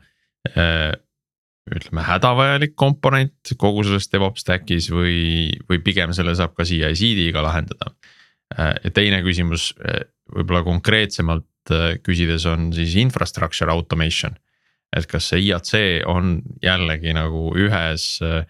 [1.65, 7.95] ütleme hädavajalik komponent kogu selles DevOps stack'is või, või pigem selle saab ka CI-CD-ga lahendada.
[8.53, 9.71] ja teine küsimus
[10.29, 11.73] võib-olla konkreetsemalt
[12.05, 14.37] küsides on siis infrastructure automation
[14.95, 15.73] et kas see IAC
[16.11, 18.45] on jällegi nagu ühes äh,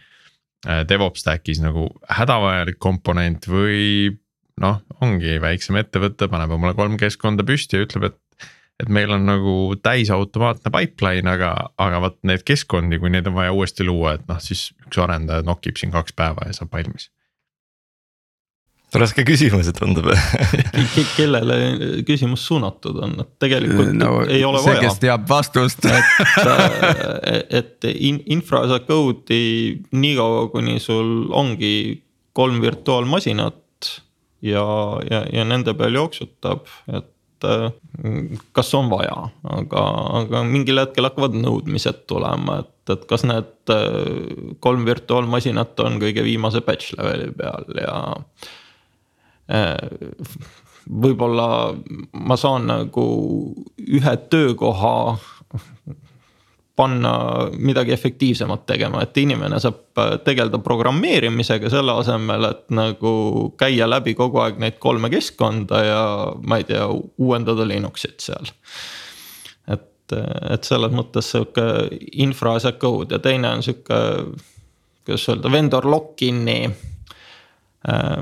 [0.90, 4.14] DevOps stack'is nagu hädavajalik komponent või
[4.62, 8.22] noh, ongi väiksem ettevõte, paneb omale kolm keskkonda püsti ja ütleb, et.
[8.84, 13.54] et meil on nagu täisautomaatne pipeline, aga, aga vot neid keskkondi, kui neid on vaja
[13.56, 17.10] uuesti luua, et noh, siis üks arendaja nokib siin kaks päeva ja saab valmis
[19.00, 20.08] raske küsimus, et tundub
[21.18, 21.58] kellele
[22.08, 24.84] küsimus suunatud on, et tegelikult no, ei ole see, vaja.
[24.86, 31.76] kes teab vastust et, et in, infra as a code'i niikaua, kuni sul ongi
[32.36, 33.65] kolm virtuaalmasinat
[34.42, 34.66] ja,
[35.10, 37.12] ja, ja nende peal jooksutab, et
[38.56, 39.82] kas on vaja, aga,
[40.22, 43.74] aga mingil hetkel hakkavad nõudmised tulema, et, et kas need
[44.64, 47.98] kolm virtuaalmasinat on kõige viimase batch leveli peal ja
[49.46, 49.78] Äh,
[50.90, 51.76] võib-olla
[52.18, 53.06] ma saan nagu
[53.78, 55.18] ühe töökoha
[56.76, 57.12] panna
[57.58, 63.14] midagi efektiivsemat tegema, et inimene saab äh, tegeleda programmeerimisega selle asemel, et nagu
[63.60, 66.02] käia läbi kogu aeg neid kolme keskkonda ja
[66.44, 68.52] ma ei tea, uuendada Linuxit seal.
[69.72, 70.18] et,
[70.52, 71.64] et selles mõttes sihuke
[72.22, 74.02] infra as a code ja teine on sihuke,
[75.08, 76.60] kuidas öelda, vendor lock-in'i
[77.88, 78.20] äh,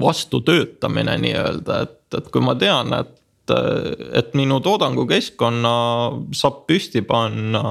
[0.00, 5.72] vastu töötamine nii-öelda, et, et kui ma tean, et et minu toodangukeskkonna
[6.36, 7.62] saab püsti panna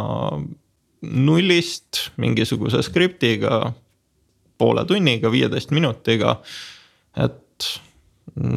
[1.02, 3.74] nullist mingisuguse skriptiga.
[4.62, 6.36] poole tunniga, viieteist minutiga,
[7.18, 7.66] et,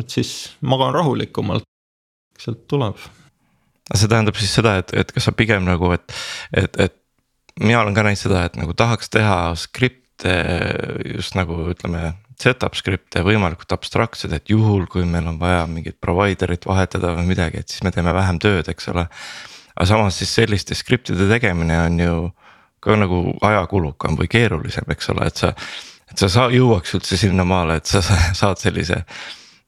[0.07, 1.65] siis magan rahulikumalt,
[2.39, 2.99] sealt tuleb.
[3.95, 6.13] see tähendab siis seda, et, et kas sa pigem nagu, et,
[6.53, 6.97] et, et
[7.61, 10.37] mina olen ka näinud seda, et nagu tahaks teha skripte
[11.15, 16.67] just nagu ütleme setup skripte võimalikult abstraktsed, et juhul, kui meil on vaja mingit provider'it
[16.67, 19.07] vahetada või midagi, et siis me teeme vähem tööd, eks ole.
[19.75, 22.17] aga samas siis selliste skriptide tegemine on ju
[22.85, 25.55] ka nagu ajakulukam või keerulisem, eks ole, et sa.
[26.11, 28.03] et sa saa, jõuaks üldse sinnamaale, et sa
[28.41, 29.03] saad sellise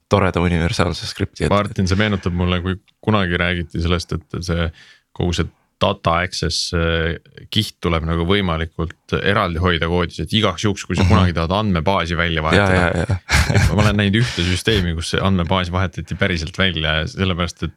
[0.08, 1.48] toreda universaalse skripti.
[1.50, 4.68] Martin, see meenutab mulle, kui kunagi räägiti sellest, et see
[5.16, 5.48] kogu see
[5.82, 7.16] data access äh,
[7.52, 11.12] kiht tuleb nagu võimalikult eraldi hoida koodis, et igaks juhuks, kui sa -hmm.
[11.12, 13.18] kunagi tahad andmebaasi välja vahetada.
[13.74, 17.74] ma olen näinud ühte süsteemi, kus see andmebaas vahetati päriselt välja ja sellepärast, et.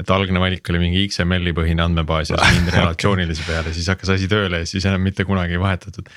[0.00, 4.14] et algne valik oli mingi XML-i põhine andmebaas ja siis mindi relatsioonilise peale, siis hakkas
[4.16, 6.08] asi tööle ja siis enam mitte kunagi ei vahetatud.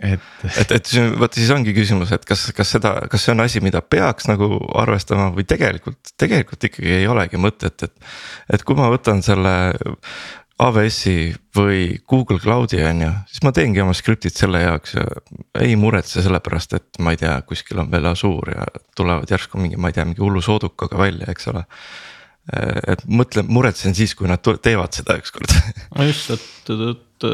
[0.00, 0.20] et,
[0.56, 3.82] et, et vot siis ongi küsimus, et kas, kas seda, kas see on asi, mida
[3.84, 8.12] peaks nagu arvestama või tegelikult, tegelikult ikkagi ei olegi mõtet, et.
[8.54, 9.54] et kui ma võtan selle
[10.60, 15.04] AWS-i või Google Cloud'i on ju, siis ma teengi oma skriptid selle jaoks ja
[15.62, 18.66] ei muretse selle pärast, et ma ei tea, kuskil on veel Azure ja
[18.98, 21.64] tulevad järsku mingi, ma ei tea, mingi hullu soodukaga välja, eks ole.
[22.92, 25.54] et mõtlen, muretsen siis, kui nad teevad seda ükskord.
[25.96, 27.28] no just, et, et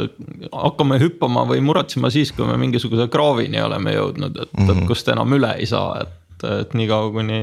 [0.52, 4.70] hakkame hüppama või muretsema siis, kui me mingisuguse kraavini oleme jõudnud, et mm, -hmm.
[4.70, 4.86] et mhm.
[4.90, 7.42] kust enam üle ei saa, et, et niikaua kuni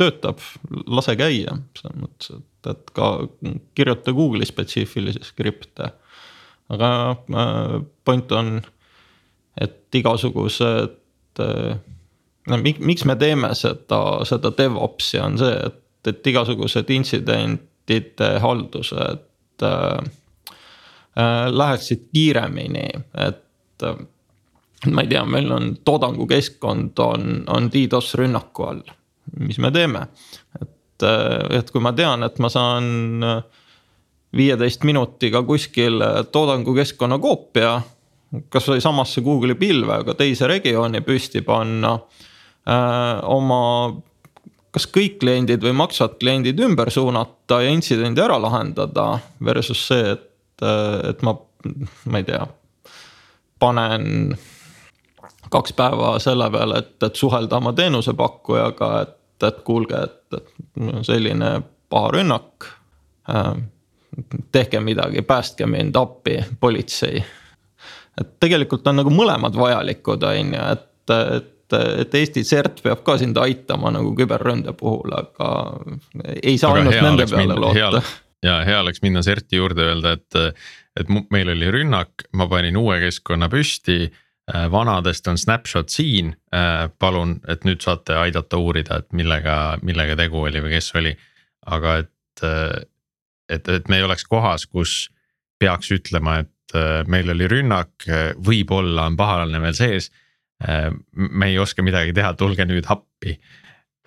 [0.00, 0.40] töötab,
[0.86, 3.08] lase käia selles mõttes, et et ka
[3.74, 5.90] kirjuta Google'i spetsiifilisi skripte.
[6.72, 8.60] aga äh, point on,
[9.60, 10.96] et igasugused
[11.40, 11.76] äh,,
[12.48, 20.10] no miks me teeme seda, seda DevOpsi on see, et, et igasugused intsidentide haldused äh,
[21.18, 22.88] äh, läheksid kiiremini,
[23.26, 24.02] et äh,
[24.90, 28.82] ma ei tea, meil on toodangukeskkond on, on DDoS rünnaku all,
[29.40, 30.06] mis me teeme,
[30.94, 33.42] et äh, et kui ma tean, et ma saan äh,
[34.36, 37.80] viieteist minutiga kuskil äh, toodangukeskkonna koopia.
[38.50, 41.92] kasvõi samasse Google'i pilve, aga teise regiooni püsti panna
[42.66, 43.94] öö, oma
[44.74, 49.20] kas kõik kliendid või maksvad kliendid ümber suunata ja intsidendi ära lahendada.
[49.38, 51.36] Versus see, et, et ma,
[52.10, 52.42] ma ei tea,
[53.62, 54.34] panen
[55.54, 59.14] kaks päeva selle peale, et, et suhelda oma teenusepakkujaga, et
[59.48, 61.54] et kuulge, et, et selline
[61.90, 62.68] paha rünnak.
[63.30, 63.54] Äh,
[64.52, 67.24] tehke midagi, päästke mind appi, politsei.
[68.20, 73.16] et tegelikult on nagu mõlemad vajalikud, on ju, et, et, et Eesti CERT peab ka
[73.18, 75.48] sind aitama nagu küberründe puhul, aga
[76.42, 78.02] ei saa aga ainult nende peale loota.
[78.46, 80.62] ja hea oleks minna CERT-i juurde öelda, et,
[81.00, 84.04] et meil oli rünnak, ma panin uue keskkonna püsti
[84.52, 90.42] vanadest on snapshot siin, äh, palun, et nüüd saate aidata uurida, et millega, millega tegu
[90.44, 91.14] oli või kes oli.
[91.66, 92.82] aga et, äh,
[93.48, 95.08] et, et me ei oleks kohas, kus
[95.58, 96.50] peaks ütlema, et
[97.06, 98.04] meil oli rünnak,
[98.42, 100.08] võib-olla on pahalane veel sees.
[101.14, 103.38] me ei oska midagi teha, tulge nüüd appi.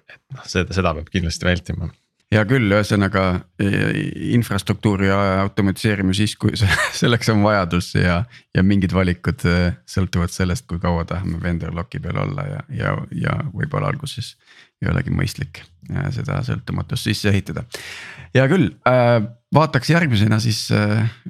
[0.10, 1.88] et noh, seda, seda peab kindlasti vältima
[2.34, 3.24] hea küll, ühesõnaga
[4.36, 6.54] infrastruktuuri automatiseerime siis, kui
[7.02, 8.20] selleks on vajadus ja,
[8.56, 12.94] ja mingid valikud äh, sõltuvad sellest, kui kaua tahame vendor lock'i peal olla ja, ja,
[13.16, 14.36] ja võib-olla alguses
[14.84, 17.64] ei olegi mõistlik äh, seda sõltumatust sisse ehitada.
[18.36, 18.70] hea küll,
[19.56, 20.66] vaataks järgmisena siis,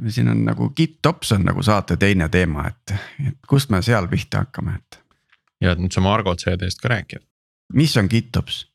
[0.09, 2.95] siin on nagu GitOps on nagu saate teine teema, et,
[3.29, 4.99] et kust me seal pihta hakkame, et.
[5.61, 7.23] ja nüüd saame Argo CD-st ka rääkida.
[7.77, 8.65] mis on GitOps?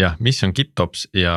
[0.00, 1.36] Jah, mis on GitOps ja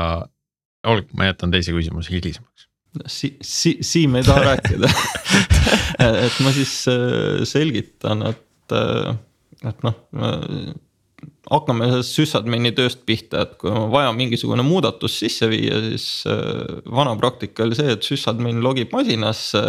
[0.88, 2.67] olgu, ma jätan teise küsimuse hilisemaks.
[3.12, 4.89] Si-, si-, Siim ei taha rääkida
[6.26, 9.15] et ma siis äh, selgitan, et, äh,
[9.67, 9.98] et noh
[11.52, 17.16] hakkame sysadmini tööst pihta, et kui on vaja mingisugune muudatus sisse viia, siis äh, vana
[17.20, 19.64] praktika oli see, et sysadmin logib masinasse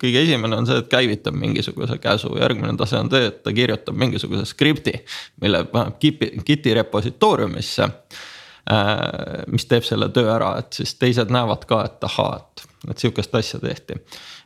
[0.00, 3.98] kõige esimene on see, et käivitab mingisuguse käsu, järgmine tase on see, et ta kirjutab
[3.98, 4.94] mingisuguse skripti,
[5.42, 6.00] mille paneb
[6.46, 7.90] Giti repositooriumisse.
[9.46, 13.34] mis teeb selle töö ära, et siis teised näevad ka, et ahaa, et, et sihukest
[13.38, 13.94] asja tehti.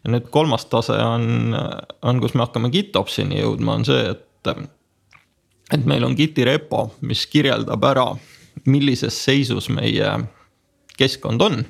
[0.05, 1.57] ja nüüd kolmas tase on,
[2.03, 4.53] on, kus me hakkame GitOpsini jõudma, on see, et.
[5.73, 8.07] et meil on Giti repo, mis kirjeldab ära,
[8.67, 10.13] millises seisus meie
[10.99, 11.63] keskkond on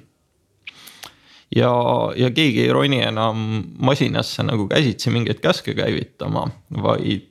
[1.57, 1.73] ja,
[2.17, 6.47] ja keegi ei roni enam masinasse nagu käsitsi mingeid käske käivitama,
[6.83, 7.27] vaid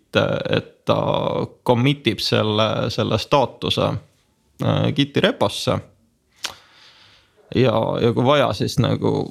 [0.50, 1.02] et ta
[1.66, 3.92] commit ib selle, selle staatuse
[4.96, 5.78] Giti reposse.
[7.56, 9.30] ja, ja kui vaja, siis nagu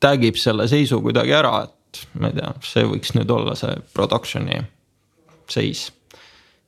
[0.00, 3.76] tag ib selle seisu kuidagi ära, et ma ei tea, see võiks nüüd olla see
[3.94, 4.58] production'i
[5.48, 5.86] seis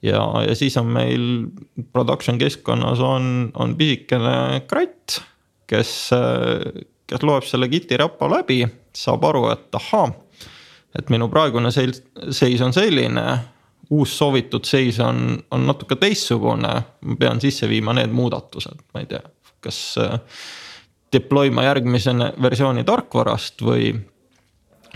[0.02, 1.26] ja, ja siis on meil
[1.92, 5.20] production keskkonnas on, on pisikene kratt,
[5.70, 5.92] kes,
[7.10, 8.62] kes loeb selle Giti repo läbi,
[8.96, 10.10] saab aru, et ahaa.
[10.98, 12.00] et minu praegune seis,
[12.34, 13.24] seis on selline,
[13.94, 19.06] uus soovitud seis on, on natuke teistsugune, ma pean sisse viima need muudatused, ma ei
[19.10, 19.22] tea,
[19.62, 20.16] kas äh,
[21.14, 23.92] deploy ma järgmise versiooni tarkvarast või,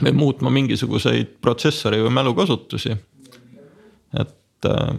[0.03, 2.97] või muutma mingisuguseid protsessori või mälukasutusi.
[4.19, 4.93] et, äh,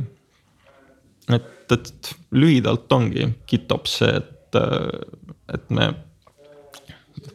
[1.36, 5.92] et, et lühidalt ongi GitOps see, et, äh, et me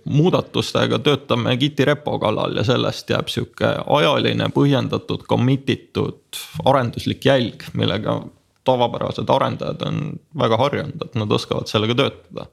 [0.04, 7.64] muudatustega töötame Giti repo kallal ja sellest jääb sihuke ajaline, põhjendatud, commit itud arenduslik jälg,
[7.74, 8.20] millega
[8.64, 10.00] tavapärased arendajad on
[10.38, 12.46] väga harjunud, et nad oskavad sellega töötada.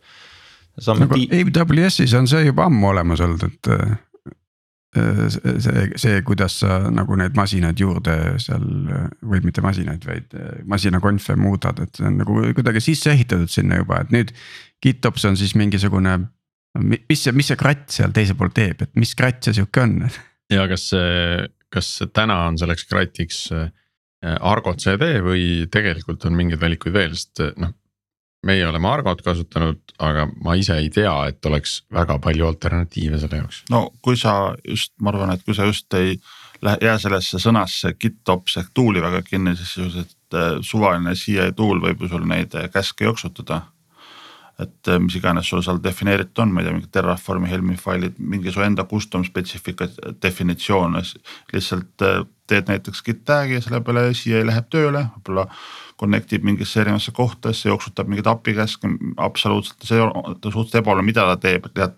[0.88, 3.98] nagu AWS-is on see juba ammu olemas olnud, et äh,
[5.60, 8.64] see, see, kuidas sa nagu need masinaid juurde seal
[9.22, 13.52] või mitte masinaid, vaid äh, masina conf'e muudad, et see on nagu kuidagi sisse ehitatud
[13.52, 14.34] sinna juba, et nüüd.
[14.78, 16.12] GitOps on siis mingisugune
[16.82, 20.00] mis see, mis see kratt seal teisel pool teeb, et mis kratt see sihuke on?
[20.54, 23.68] ja kas see, kas täna on selleks kratiks äh,
[24.24, 27.76] Argo CD või tegelikult on mingeid valikuid veel, sest äh, noh.
[28.48, 33.42] meie oleme Argot kasutanud, aga ma ise ei tea, et oleks väga palju alternatiive selle
[33.42, 33.64] jaoks.
[33.74, 36.18] no kui sa just, ma arvan, et kui sa just ei
[36.62, 41.82] lähe, jää sellesse sõnasse GitOps ehk tool'i väga kinni, siis sellised äh, suvaline CI tool
[41.84, 43.66] võib ju sul neid käske jooksutada
[44.58, 48.18] et äh, mis iganes sul seal defineeritud on, ma ei tea, mingi Terraformi, Helmi failid,
[48.18, 49.86] mingi su enda custom specifica
[50.24, 50.98] definitsioon,
[51.54, 55.46] lihtsalt äh, teed näiteks git tag'i ja selle peale CI läheb tööle, võib-olla
[56.00, 58.92] connect ib mingisse erinevasse kohtasse, jooksutab mingeid API käske,
[59.22, 61.98] absoluutselt see on suhteliselt ebaoluline, mida ta teeb, tead.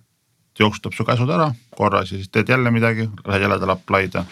[0.59, 4.25] jooksutab su käsud ära korras ja siis teed jälle midagi, lähed jälle talle apply'da,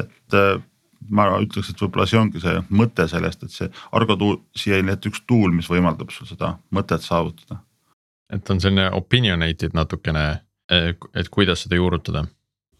[0.00, 0.62] et äh,
[1.08, 4.92] ma ütleks, et võib-olla see ongi see mõte sellest, et see Argo tool, siia on
[4.92, 7.62] üks tool, mis võimaldab sul seda mõtet saavutada.
[8.30, 12.26] et on selline opinionated natukene, et kuidas seda juurutada.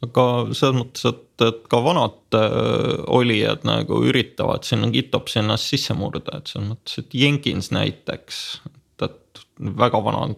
[0.04, 5.94] aga selles mõttes, et, et ka vanad äh, olijad nagu üritavad sinna GitOpsi ennast sisse
[5.94, 10.30] murda, et selles mõttes, et Jenkins näiteks, et, et väga vana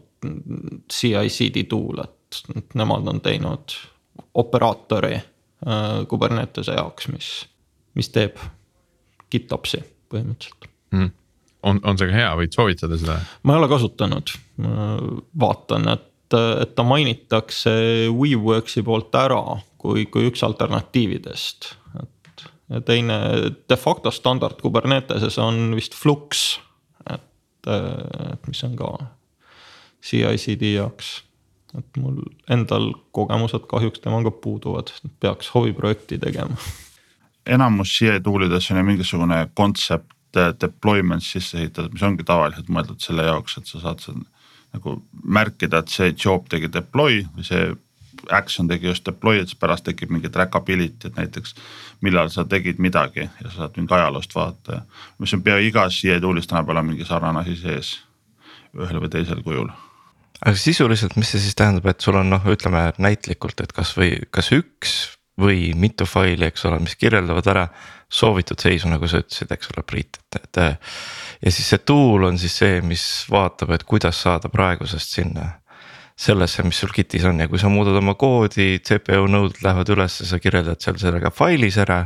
[0.91, 3.77] CI-CD tool, et nemad on teinud
[4.35, 7.33] operaatori äh, Kubernetese jaoks, mis
[7.99, 8.39] mis teeb
[9.33, 9.83] GitOpsi
[10.13, 10.69] põhimõtteliselt.
[10.93, 11.13] Mm..
[11.69, 13.19] on, on see ka hea, võid soovitada seda?
[13.43, 14.35] ma ei ole kasutanud,
[15.45, 17.73] vaatan, et, et ta mainitakse
[18.13, 19.41] Weaveworksi poolt ära
[19.81, 21.73] kui, kui üks alternatiividest,
[22.03, 22.47] et.
[22.73, 23.19] ja teine
[23.69, 26.45] de facto standard Kuberneteses on vist Flux,
[27.09, 28.95] et, et mis on ka
[30.03, 31.21] CI-CD jaoks.
[31.73, 32.19] Et mul
[32.53, 34.91] endal kogemused kahjuks temaga puuduvad,
[35.25, 36.59] peaks hobiprojekti tegema
[37.47, 40.13] enamus CI tool ides on ju mingisugune concept
[40.61, 44.23] deployment sisse ehitatud, mis ongi tavaliselt mõeldud selle jaoks, et sa saad seal
[44.73, 47.67] nagu märkida, et see job tegi deploy või see
[48.33, 51.55] action tegi just deploy, et siis pärast tekib mingi trackability, et näiteks.
[52.03, 54.83] millal sa tegid midagi ja sa saad mingi ajaloost vaadata ja
[55.19, 58.01] mis on pea igas CI tool'is tänapäeval on mingi sarnane asi sees.
[58.75, 59.69] ühel või teisel kujul
[60.41, 64.53] aga sisuliselt, mis see siis tähendab, et sul on noh, ütleme näitlikult, et kasvõi kas
[64.53, 67.65] üks või mitu faili, eks ole, mis kirjeldavad ära
[68.13, 70.61] soovitud seisu, nagu sa ütlesid, eks ole, Priit, et, et.
[71.43, 75.49] ja siis see tool on siis see, mis vaatab, et kuidas saada praegusest sinna
[76.23, 80.21] sellesse, mis sul kit'is on ja kui sa muudad oma koodi, CPU nõuded lähevad üles,
[80.29, 82.05] sa kirjeldad seal sellega failis ära.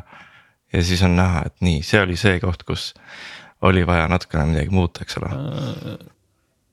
[0.72, 2.92] ja siis on näha, et nii, see oli see koht, kus
[3.66, 5.98] oli vaja natukene midagi muuta, eks ole äh,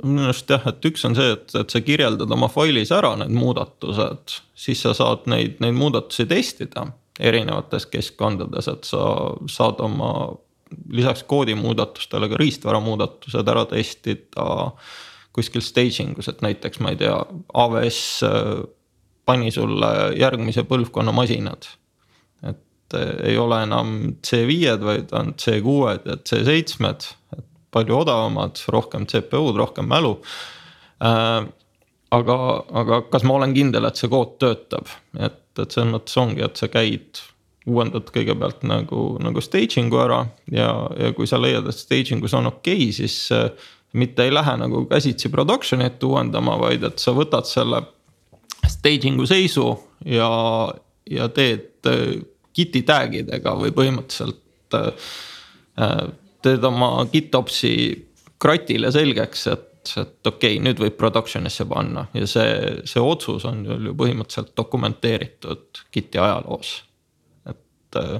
[0.03, 3.33] minu arust jah, et üks on see, et, et sa kirjeldad oma failis ära need
[3.35, 6.87] muudatused, siis sa saad neid, neid muudatusi testida
[7.19, 9.03] erinevates keskkondades, et sa
[9.51, 10.13] saad oma
[10.89, 14.71] lisaks koodimuudatustele ka riistvara muudatused ära testida
[15.33, 17.15] kuskil staging us, et näiteks ma ei tea,
[17.53, 18.65] AWS äh,
[19.25, 19.89] pani sulle
[20.19, 21.67] järgmise põlvkonna masinad.
[22.43, 23.95] et äh, ei ole enam
[24.25, 27.09] C5-d, vaid on C6-d ja C7-d, et
[27.73, 30.15] palju odavamad, rohkem CPU-d, rohkem mälu.
[31.03, 31.49] Äh,
[32.13, 32.39] aga,
[32.83, 36.59] aga kas ma olen kindel, et see kood töötab, et, et selles mõttes ongi, et
[36.59, 37.23] sa käid
[37.69, 40.19] uuendad kõigepealt nagu, nagu staging'u ära
[40.51, 40.69] ja,
[40.99, 43.47] ja kui sa leiad, et staging us on okei okay,, siis äh,
[43.93, 47.83] mitte ei lähe nagu käsitsi production'it uuendama, vaid et sa võtad selle
[48.67, 49.69] staging'u seisu
[50.05, 50.29] ja,
[51.09, 52.19] ja teed äh,
[52.53, 55.13] kit'i tag idega või põhimõtteliselt äh,
[56.43, 57.75] teed oma GitOps'i
[58.41, 62.51] kratile selgeks, et et okei okay,, nüüd võib production'isse panna ja see,
[62.87, 66.69] see otsus on ju põhimõtteliselt dokumenteeritud Giti ajaloos
[67.93, 68.19] et äh,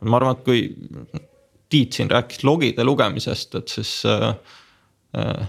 [0.00, 0.64] ma arvan, et kui
[1.68, 4.34] Tiit siin rääkis logide lugemisest, et siis äh,
[5.18, 5.48] äh,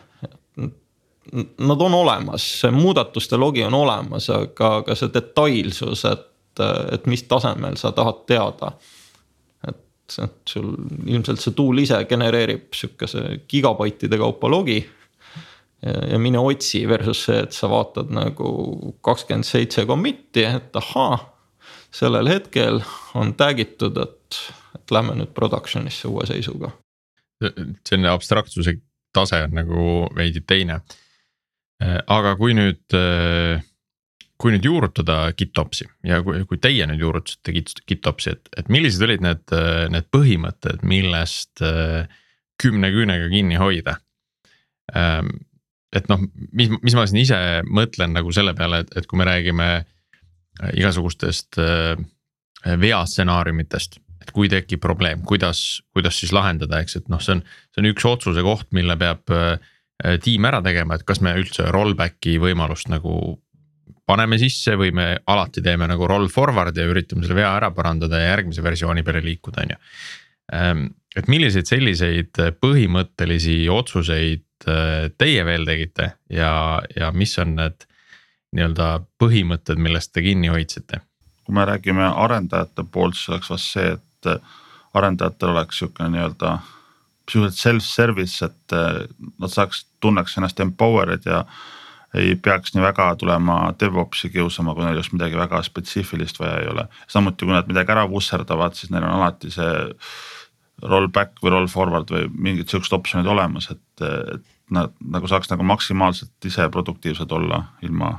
[1.35, 6.61] Nad on olemas, see muudatuste logi on olemas, aga, aga see detailsus, et,
[6.93, 8.69] et mis tasemel sa tahad teada.
[10.21, 10.73] Et, sul
[11.05, 14.79] ilmselt see tool ise genereerib sihukese gigabaitide kaupa logi
[15.85, 18.49] ja mine otsi versus see, et sa vaatad nagu
[19.05, 21.19] kakskümmend seitse commit'i, et ahaa
[21.95, 22.81] sellel hetkel
[23.15, 24.39] on tag itud, et,
[24.75, 26.71] et lähme nüüd production'isse uue seisuga.
[27.85, 28.77] selline abstraktsuse
[29.15, 29.85] tase on nagu
[30.15, 30.81] veidi teine.
[32.07, 32.85] aga kui nüüd,
[34.41, 39.03] kui nüüd juurutada GitOpsi ja kui, kui teie nüüd juurutasite Git, GitOpsi, et, et millised
[39.05, 39.55] olid need,
[39.93, 41.63] need põhimõtted, millest
[42.61, 43.97] kümne küünega kinni hoida?
[45.95, 49.25] et noh, mis, mis ma siin ise mõtlen nagu selle peale, et, et kui me
[49.25, 49.69] räägime
[50.63, 51.97] Äh, igasugustest äh,
[52.79, 53.99] veastsenaariumitest.
[54.25, 57.41] et kui tekib probleem, kuidas, kuidas siis lahendada, eks, et noh, see on,
[57.75, 59.59] see on üks otsuse koht, mille peab äh,
[60.23, 63.35] tiim ära tegema, et kas me üldse rollback'i võimalust nagu
[64.05, 68.21] paneme sisse või me alati teeme nagu roll forward ja üritame selle vea ära parandada
[68.21, 69.81] ja järgmise versiooni peale liikuda, on ju.
[70.55, 70.85] Ähm,
[71.15, 74.43] et milliseid selliseid põhimõttelisi otsuseid
[75.17, 77.85] teie veel tegite ja, ja mis on need
[78.55, 78.89] nii-öelda
[79.21, 81.01] põhimõtted, millest te kinni hoidsite?
[81.45, 84.29] kui me räägime arendajate poolt, siis oleks vast see, et
[84.97, 86.55] arendajatel oleks sihuke nii-öelda
[87.29, 88.75] sisuliselt self-service, et
[89.41, 91.43] nad saaks, tunneks ennast empowered ja
[92.15, 96.69] ei peaks nii väga tulema DevOpsi kiusama, kui neil just midagi väga spetsiifilist vaja ei
[96.71, 96.87] ole.
[97.11, 99.71] samuti, kui nad midagi ära vusserdavad, siis neil on alati see
[100.83, 104.05] roll back või roll forward või mingid siuksed optsioonid olemas, et,
[104.35, 104.45] et
[104.75, 108.15] nad nagu saaks nagu maksimaalselt ise produktiivsed olla ilma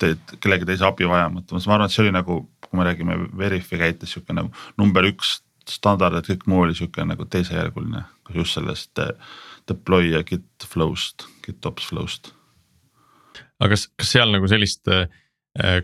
[0.00, 3.80] teed kellegi teise abi vajamata, ma arvan, et see oli nagu, kui me räägime Veriffi
[3.80, 8.04] käites sihuke nagu number üks standard, et kõik muu oli sihuke nagu teisejärguline,
[8.34, 9.12] just sellest eh,
[9.68, 12.35] deploy ja git flow'st, GitOps flow'st.
[13.60, 15.06] Aga kas, kas seal nagu sellist äh,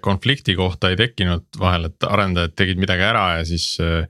[0.05, 4.05] konflikti kohta ei tekkinud vahel, et arendajad tegid midagi ära ja siis äh,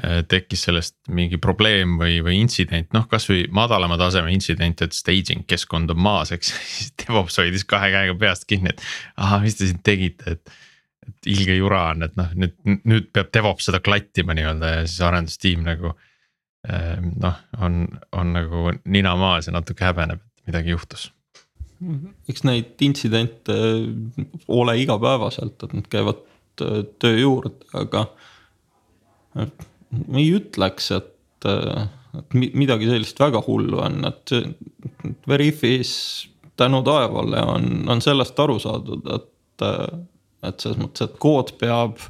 [0.00, 5.42] Äh, tekkis sellest mingi probleem või, või intsident, noh kasvõi madalama taseme intsident, et staging
[5.44, 6.48] keskkond on maas, eks
[6.78, 8.80] siis DevOps hoidis kahe käega peast kinni, et
[9.20, 10.56] ahah, mis te siin tegite, et.
[11.02, 12.56] et ilge jura on, et noh, nüüd,
[12.88, 15.92] nüüd peab DevOps seda klattima nii-öelda ja siis arendustiim nagu.
[16.62, 17.80] Noh, on,
[18.14, 21.08] on nagu nina maas ja natuke häbeneb, et midagi juhtus
[22.28, 23.56] eks neid intsidente
[24.48, 26.22] ole igapäevaselt, et nad käivad
[26.64, 28.06] äh, töö juurde, aga
[29.34, 34.34] ma ei ütleks, et, et midagi sellist väga hullu on, et
[35.28, 35.94] Veriffis
[36.60, 39.66] tänu taevale on, on sellest aru saadud, et,
[40.44, 42.00] et selles mõttes, et kood peab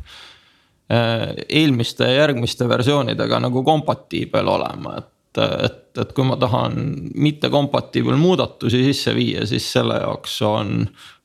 [0.93, 6.77] eelmiste ja järgmiste versioonidega nagu kompatiibel olema, et et, et kui ma tahan
[7.15, 10.83] mitte compatible muudatusi sisse viia, siis selle jaoks on,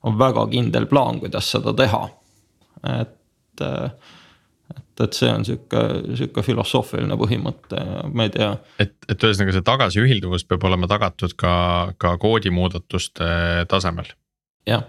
[0.08, 2.06] on väga kindel plaan, kuidas seda teha.
[3.02, 3.16] et
[3.58, 5.82] et, et see on sihuke,
[6.18, 7.82] sihuke filosoofiline põhimõte
[8.14, 8.52] ma ei tea.
[8.82, 11.54] et, et ühesõnaga see tagasiühilduvus peab olema tagatud ka,
[12.02, 13.32] ka koodimuudatuste
[13.72, 14.12] tasemel.
[14.70, 14.86] jah.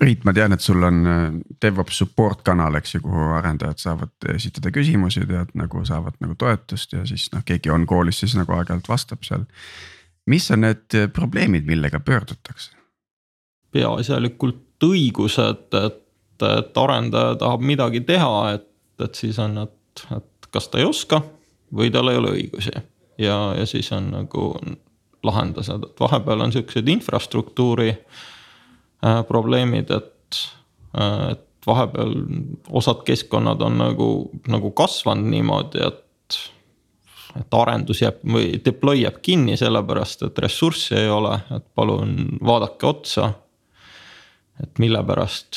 [0.00, 1.22] Priit, ma tean, et sul on äh,
[1.62, 6.96] DevOps support kanal, eks ju, kuhu arendajad saavad esitada küsimusi, tead nagu saavad nagu toetust
[6.96, 9.44] ja siis noh, keegi on koolis siis nagu aeg-ajalt vastab seal.
[10.26, 12.72] mis on need probleemid, millega pöördutakse?
[13.72, 16.02] peaasjalikult õigused, et,
[16.44, 18.68] et arendaja tahab midagi teha, et
[19.04, 21.22] et siis on, et, et kas ta ei oska
[21.74, 22.74] või tal ei ole õigusi.
[23.18, 24.52] ja, ja siis on nagu
[25.22, 28.22] lahendused, et vahepeal on siuksed infrastruktuuri äh,
[29.28, 30.42] probleemid, et
[30.98, 32.14] äh,, et vahepeal
[32.74, 34.08] osad keskkonnad on nagu,
[34.50, 36.00] nagu kasvanud niimoodi, et
[37.40, 42.86] et arendus jääb või deploy jääb kinni sellepärast, et ressurssi ei ole, et palun vaadake
[42.86, 43.32] otsa.
[44.62, 45.56] et mille pärast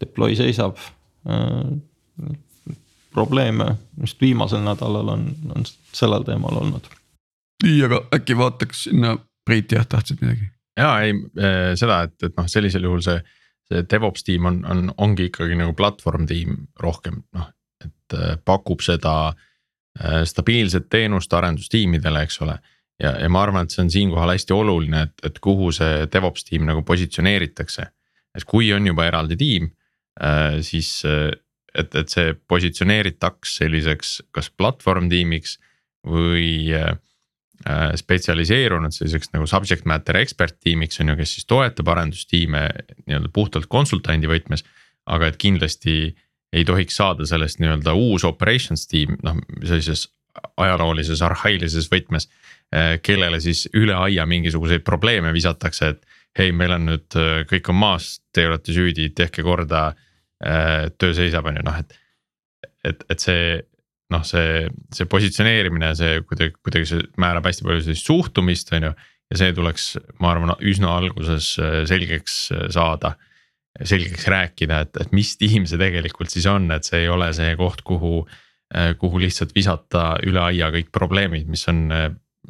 [0.00, 0.78] deploy seisab
[1.28, 2.30] äh,
[3.12, 5.26] probleeme just viimasel nädalal on,
[5.56, 6.88] on sellel teemal olnud.
[7.62, 10.48] nii, aga äkki vaataks sinna, Priit jah, tahtsid midagi?
[10.80, 13.20] Ja ei äh, seda, et, et noh, sellisel juhul see,
[13.70, 17.50] see DevOps tiim on, on, ongi ikkagi nagu platvorm tiim rohkem noh,
[17.84, 22.58] et äh, pakub seda äh, stabiilset teenust arendustiimidele, eks ole.
[23.02, 26.48] ja, ja ma arvan, et see on siinkohal hästi oluline, et, et kuhu see DevOps
[26.48, 27.86] tiim nagu positsioneeritakse.
[28.36, 29.70] et kui on juba eraldi tiim,
[30.62, 35.56] siis et, et see positsioneeritaks selliseks kas platvorm tiimiks
[36.06, 36.68] või
[37.96, 42.62] spetsialiseerunud selliseks nagu subject matter expert tiimiks on ju, kes siis toetab arendustiime
[43.04, 44.64] nii-öelda puhtalt konsultandi võtmes.
[45.10, 46.14] aga et kindlasti
[46.52, 50.08] ei tohiks saada sellest nii-öelda uus operations tiim, noh sellises
[50.56, 52.28] ajaloolises arhailises võtmes.
[52.74, 56.06] Äh, kellele siis üle aia mingisuguseid probleeme visatakse, et
[56.38, 59.90] hei, meil on nüüd äh, kõik on maas, te olete süüdi, tehke korda.
[60.96, 61.90] töö seisab, on ju noh, et,
[62.88, 63.58] et, et see
[64.10, 68.92] noh, see, see positsioneerimine, see kuidagi, kuidagi see määrab hästi palju sellist suhtumist, on ju.
[69.30, 73.16] ja see tuleks, ma arvan, üsna alguses äh, selgeks äh, saada.
[73.86, 77.52] selgeks rääkida, et, et mis tiim see tegelikult siis on, et see ei ole see
[77.56, 78.24] koht, kuhu,
[78.74, 81.86] äh, kuhu lihtsalt visata üle aia kõik probleemid, mis on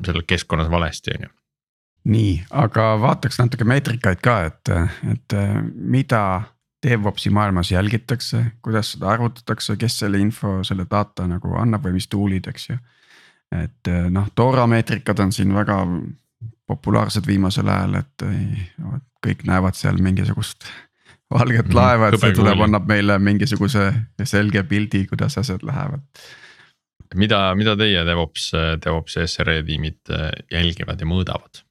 [0.00, 1.34] seal keskkonnas valesti, on ju
[2.10, 4.70] nii, aga vaataks natuke meetrikaid ka, et,
[5.12, 5.34] et
[5.76, 6.22] mida
[6.86, 12.08] DevOpsi maailmas jälgitakse, kuidas seda arvutatakse, kes selle info, selle data nagu annab või mis
[12.08, 12.76] tool'id, eks ju.
[13.52, 15.82] et eh, noh, Dora meetrikad on siin väga
[16.70, 18.24] populaarsed viimasel ajal, et
[19.26, 20.68] kõik näevad seal mingisugust
[21.36, 23.90] valget mm, laeva, et see tuleb, annab meile mingisuguse
[24.24, 26.06] selge pildi, kuidas asjad lähevad.
[27.14, 28.52] mida, mida teie DevOps,
[28.84, 31.66] DevOps ja SRE tiimid eh, jälgivad ja mõõdavad?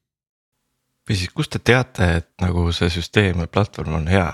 [1.10, 4.30] või siis, kust te teate, et nagu see süsteem või platvorm on hea?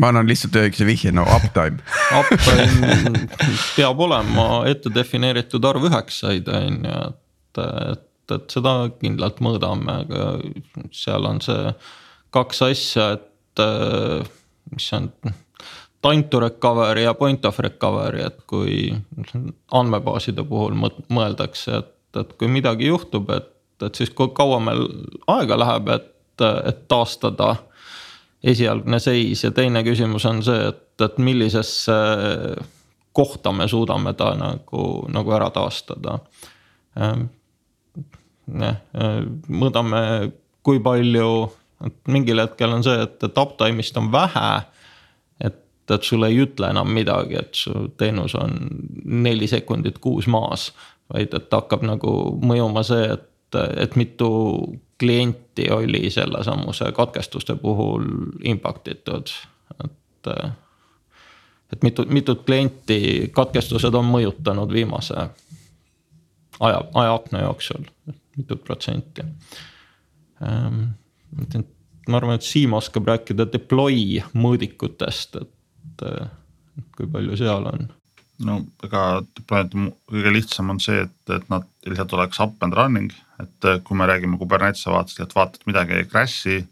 [0.00, 1.80] Ma annan lihtsalt üheksa vihje, no uptime
[2.20, 3.28] Uptime
[3.76, 10.28] peab olema ette defineeritud arv üheksaid, on ju, et, et, et seda kindlalt mõõdame, aga
[10.94, 11.72] seal on see
[12.36, 13.64] kaks asja, et
[14.74, 15.08] mis on
[16.04, 18.90] time to recovery ja point of recovery, et kui
[19.72, 23.48] andmebaaside puhul mõeldakse, et, et kui midagi juhtub, et,
[23.80, 24.84] et siis kui kaua meil
[25.32, 26.12] aega läheb, et,
[26.44, 27.54] et taastada
[28.44, 31.96] esialgne seis ja teine küsimus on see, et, et millisesse
[33.16, 34.82] kohta me suudame ta nagu,
[35.12, 36.18] nagu ära taastada.
[37.00, 37.28] Ehm,
[38.60, 38.80] jah,
[39.48, 40.00] mõõdame,
[40.66, 41.30] kui palju,
[41.86, 44.50] et mingil hetkel on see, et, et uptime'ist on vähe.
[45.40, 45.62] et,
[45.94, 48.58] et sulle ei ütle enam midagi, et su teenus on
[49.04, 50.72] neli sekundit kuus maas.
[51.12, 52.12] vaid et hakkab nagu
[52.42, 54.28] mõjuma see, et, et mitu
[54.98, 58.04] klienti oli sellesamuse katkestuste puhul
[58.44, 59.32] impact itud,
[59.84, 60.28] et.
[61.72, 65.16] et mitu, mitut klienti katkestused on mõjutanud viimase
[66.60, 67.84] aja, ajaakna jooksul,
[68.36, 69.22] mitut protsenti
[70.42, 70.82] ähm,.
[72.08, 76.04] ma arvan, et Siim oskab rääkida deploy mõõdikutest, et,
[76.78, 77.88] et kui palju seal on
[78.44, 79.02] no ega
[79.36, 83.12] deployment'i kõige lihtsam on see, et, et nad lihtsalt oleks up and running,
[83.42, 86.64] et äh, kui me räägime Kubernetese vaatest, et vaata, et midagi ei crash'i.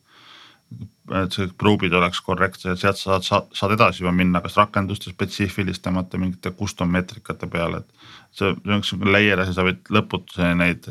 [1.14, 6.18] et see pruubid oleks korrektsed, sealt sa saad, saad edasi juba minna, kas rakenduste spetsiifilistemate
[6.18, 8.08] mingite custom meetrikate peale, et.
[8.32, 10.88] see, sihuke layer ja sa võid lõputuseni neid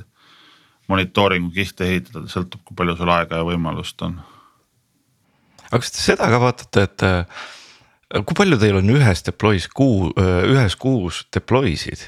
[0.88, 4.22] monitooringu kihte ehitada, sõltub, kui palju sul aega ja võimalust on.
[5.66, 7.06] aga kas te seda ka vaatate, et
[8.22, 12.04] kui palju teil on ühes deploy's kuu, ühes kuus deploy sid?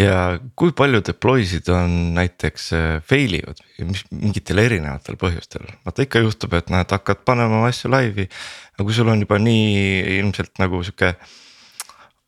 [0.00, 2.70] ja kui palju deploy sid on näiteks
[3.08, 8.28] fail ivad mingitel erinevatel põhjustel, vaata ikka juhtub, et näed, hakkad panema asju laivi.
[8.76, 11.14] aga kui sul on juba nii ilmselt nagu sihuke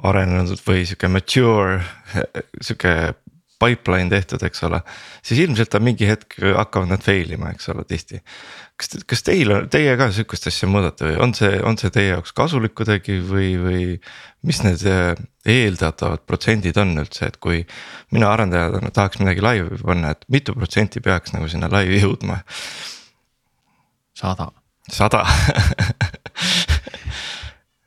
[0.03, 1.81] arenenud või sihuke mature
[2.61, 3.15] sihuke
[3.63, 4.81] pipeline tehtud, eks ole.
[5.23, 8.21] siis ilmselt on mingi hetk hakkavad nad fail ima, eks ole, tihti.
[8.81, 12.13] kas, kas teil on, teie ka sihukest asja mõõdate või on see, on see teie
[12.13, 13.85] jaoks kasulik kuidagi või, või?
[14.47, 15.13] mis need äh,
[15.47, 17.63] eeldatavad protsendid on üldse, et kui
[18.15, 22.43] mina arendajana tahaks midagi laivi panna, et mitu protsenti peaks nagu sinna laivi jõudma?
[24.19, 24.51] sada.
[24.91, 25.23] sada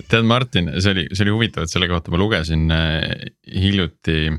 [0.09, 4.29] tead, Martin, see oli, see oli huvitav, et selle kohta ma lugesin äh, hiljuti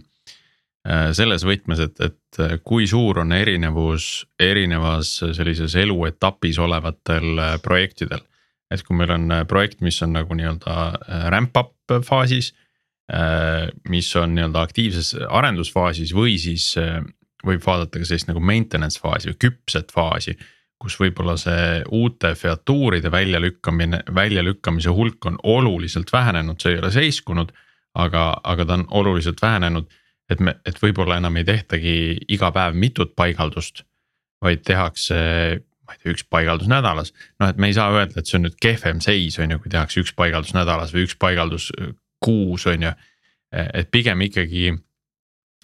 [1.17, 8.23] selles võtmes, et, et äh, kui suur on erinevus erinevas sellises eluetapis olevatel äh, projektidel.
[8.71, 12.49] et kui meil on projekt, mis on nagu nii-öelda ramp up faasis,
[13.87, 16.73] mis on nii-öelda aktiivses arendusfaasis või siis
[17.47, 20.35] võib vaadata ka sellist nagu maintenance faasi või küpset faasi
[20.83, 27.53] kus võib-olla see uute featuuride väljalükkamine, väljalükkamise hulk on oluliselt vähenenud, see ei ole seiskunud,
[27.95, 29.89] aga, aga ta on oluliselt vähenenud
[30.31, 31.97] et me, et võib-olla enam ei tehtagi
[32.35, 33.85] iga päev mitut paigaldust,
[34.43, 35.19] vaid tehakse
[35.87, 37.13] ma ei tea, üks paigaldus nädalas.
[37.41, 39.71] noh, et me ei saa öelda, et see on nüüd kehvem seis, on ju, kui
[39.71, 41.71] tehakse üks paigaldus nädalas või üks paigaldus
[42.23, 42.93] kuus, on ju.
[43.53, 44.73] et pigem ikkagi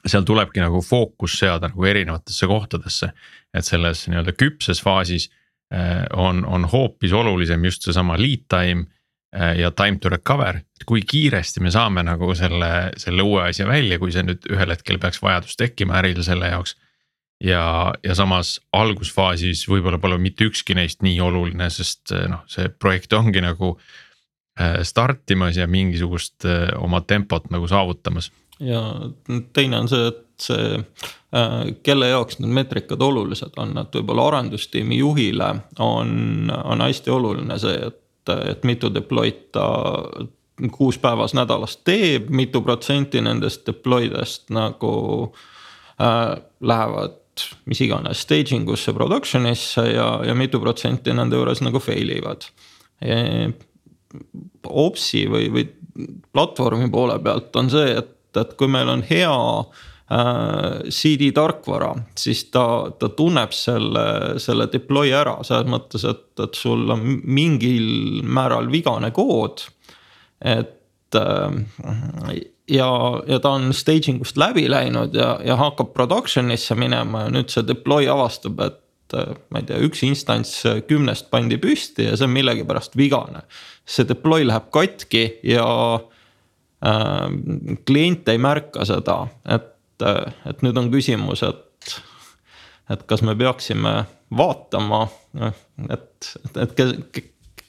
[0.06, 3.12] seal tulebki nagu fookus seada nagu erinevatesse kohtadesse.
[3.54, 5.28] et selles nii-öelda küpses faasis
[5.74, 9.01] äh, on, on hoopis olulisem just seesama lead time äh,
[9.32, 13.96] ja time to recover, et kui kiiresti me saame nagu selle, selle uue asja välja,
[13.98, 16.76] kui see nüüd ühel hetkel peaks vajadus tekkima äril selle jaoks.
[17.40, 22.68] ja, ja samas algusfaasis võib-olla pole mitte ükski neist nii oluline, sest äh, noh, see
[22.68, 23.76] projekt ongi nagu
[24.84, 26.44] startimas ja mingisugust
[26.76, 28.26] oma tempot nagu saavutamas
[28.62, 28.82] ja
[29.52, 30.82] teine on see, et see,
[31.36, 31.56] äh,
[31.86, 35.48] kelle jaoks need meetrikad olulised on, et võib-olla arendustiimi juhile
[35.82, 37.98] on, on hästi oluline see, et,
[38.30, 39.66] et mitu deploy'd ta
[40.72, 44.94] kuus päevas nädalas teeb, mitu protsenti nendest deploy dest nagu
[45.98, 47.18] äh, lähevad
[47.64, 52.44] mis iganes staging usse production'isse ja, ja mitu protsenti nende juures nagu fail ivad.
[54.68, 55.64] Opsi või, või
[56.32, 59.82] platvormi poole pealt on see, et et kui meil on hea äh,
[60.90, 64.04] CD tarkvara, siis ta, ta tunneb selle,
[64.42, 69.64] selle deploy ära selles mõttes, et, et sul on mingil määral vigane kood.
[70.42, 71.56] et äh,
[72.68, 72.90] ja,
[73.26, 77.64] ja ta on staging ust läbi läinud ja, ja hakkab production'isse minema ja nüüd see
[77.66, 80.58] deploy avastab, et äh, ma ei tea, üks instants
[80.90, 83.46] kümnest pandi püsti ja see on millegipärast vigane.
[83.86, 85.68] see deploy läheb katki ja
[86.82, 87.28] Äh,
[87.86, 89.68] klient ei märka seda, et,
[90.06, 91.96] äh, et nüüd on küsimus, et,
[92.92, 93.94] et kas me peaksime
[94.36, 95.04] vaatama,
[95.90, 96.96] et, et, et kes,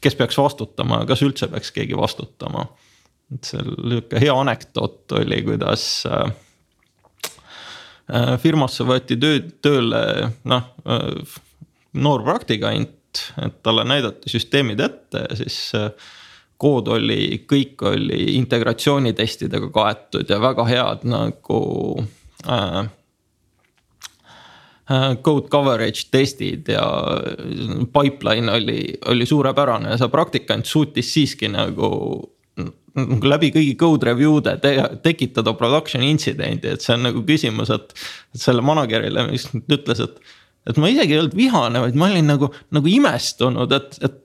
[0.03, 2.67] kes peaks vastutama ja kas üldse peaks keegi vastutama.
[3.33, 6.33] et seal sihuke hea anekdoot oli, kuidas äh,
[8.43, 10.01] firmasse võeti töö, tööle
[10.43, 10.65] noh,
[11.93, 15.71] noor praktikant, et talle näidati süsteemid ette ja siis
[16.63, 21.59] kood oli, kõik oli integratsioonitestidega kaetud ja väga head nagu
[22.47, 22.83] äh,
[24.89, 26.85] äh, code coverage testid ja
[27.93, 28.79] pipeline oli,
[29.11, 31.91] oli suurepärane ja see praktikant suutis siiski nagu
[32.93, 34.73] nagu läbi kõigi code review'de te
[35.05, 37.93] tekitada production intsidendi, et see on nagu küsimus, et.
[38.35, 40.35] et selle manager'ile, mis ütles, et,
[40.69, 44.19] et ma isegi ei olnud vihane, vaid ma olin nagu, nagu imestunud, et, et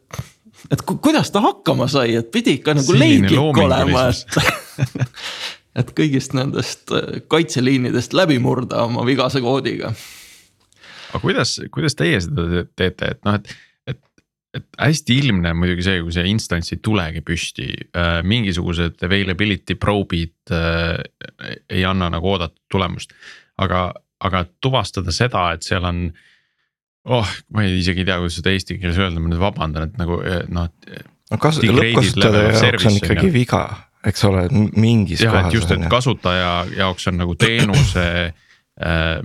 [0.75, 4.39] et ku, kuidas ta hakkama sai, et pidi ikka nagu leidlik olema, et
[5.79, 9.93] et kõigist nendest äh, kaitseliinidest läbi murda oma vigase koodiga.
[11.13, 13.53] aga kuidas, kuidas teie seda teete, et noh, et,
[13.95, 14.01] et,
[14.59, 18.21] et hästi ilmne on muidugi see, kui see instants ei tulegi püsti äh,.
[18.27, 20.99] mingisugused availability probe'id äh,
[21.71, 23.15] ei anna nagu oodatud tulemust,
[23.59, 23.91] aga,
[24.25, 26.09] aga tuvastada seda, et seal on
[27.09, 30.01] oh, ma ei isegi ei tea, kuidas seda eesti keeles öelda, ma nüüd vabandan, et
[30.01, 30.69] nagu eh, noh.
[31.31, 33.63] no kas lõppkasutaja jaoks on ikkagi viga,
[34.07, 34.47] eks ole,
[34.77, 35.55] mingis jah, kohas.
[35.55, 39.19] just, et kasutaja jaoks on nagu teenuse äh,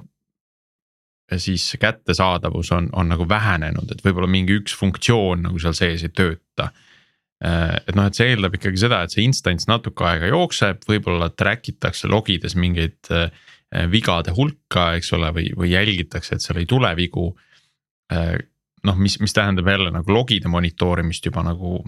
[1.38, 6.14] siis kättesaadavus on, on nagu vähenenud, et võib-olla mingi üks funktsioon nagu seal sees ei
[6.14, 6.70] tööta
[7.44, 7.80] äh,.
[7.88, 11.70] et noh, et see eeldab ikkagi seda, et see instants natuke aega jookseb, võib-olla track
[11.74, 13.30] itakse logides mingeid äh,
[13.90, 17.32] vigade hulka, eks ole, või, või jälgitakse, et seal ei tule vigu
[18.14, 18.38] Äh,
[18.84, 21.84] noh, mis, mis tähendab jälle nagu logide monitoorimist juba nagu.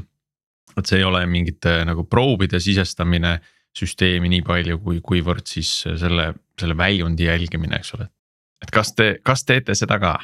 [0.77, 3.37] Et see ei ole mingite nagu probe'ide sisestamine
[3.75, 8.07] süsteemi nii palju, kui, kuivõrd siis selle, selle väljundi jälgimine, eks ole.
[8.63, 10.17] et kas te, kas teete seda ka?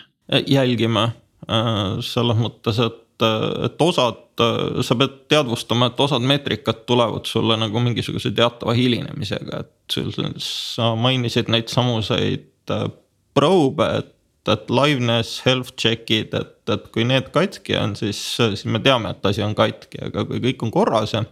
[0.48, 1.10] jälgime
[1.50, 3.26] äh, selles mõttes, et,
[3.66, 4.24] et osad,
[4.86, 10.00] sa pead teadvustama, et osad meetrikad tulevad sulle nagu mingisuguse teatava hilinemisega, et
[10.42, 12.88] sa mainisid neid samuseid äh,
[13.36, 14.16] probe, et
[14.50, 19.30] et liveness, health check'id, et, et kui need katki on, siis, siis me teame, et
[19.30, 21.24] asi on katki, aga kui kõik on korras ja.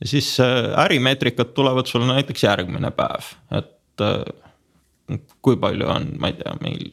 [0.00, 6.32] ja siis äh, ärimeetrikad tulevad sulle näiteks järgmine päev, et äh, kui palju on, ma
[6.32, 6.88] ei tea, meil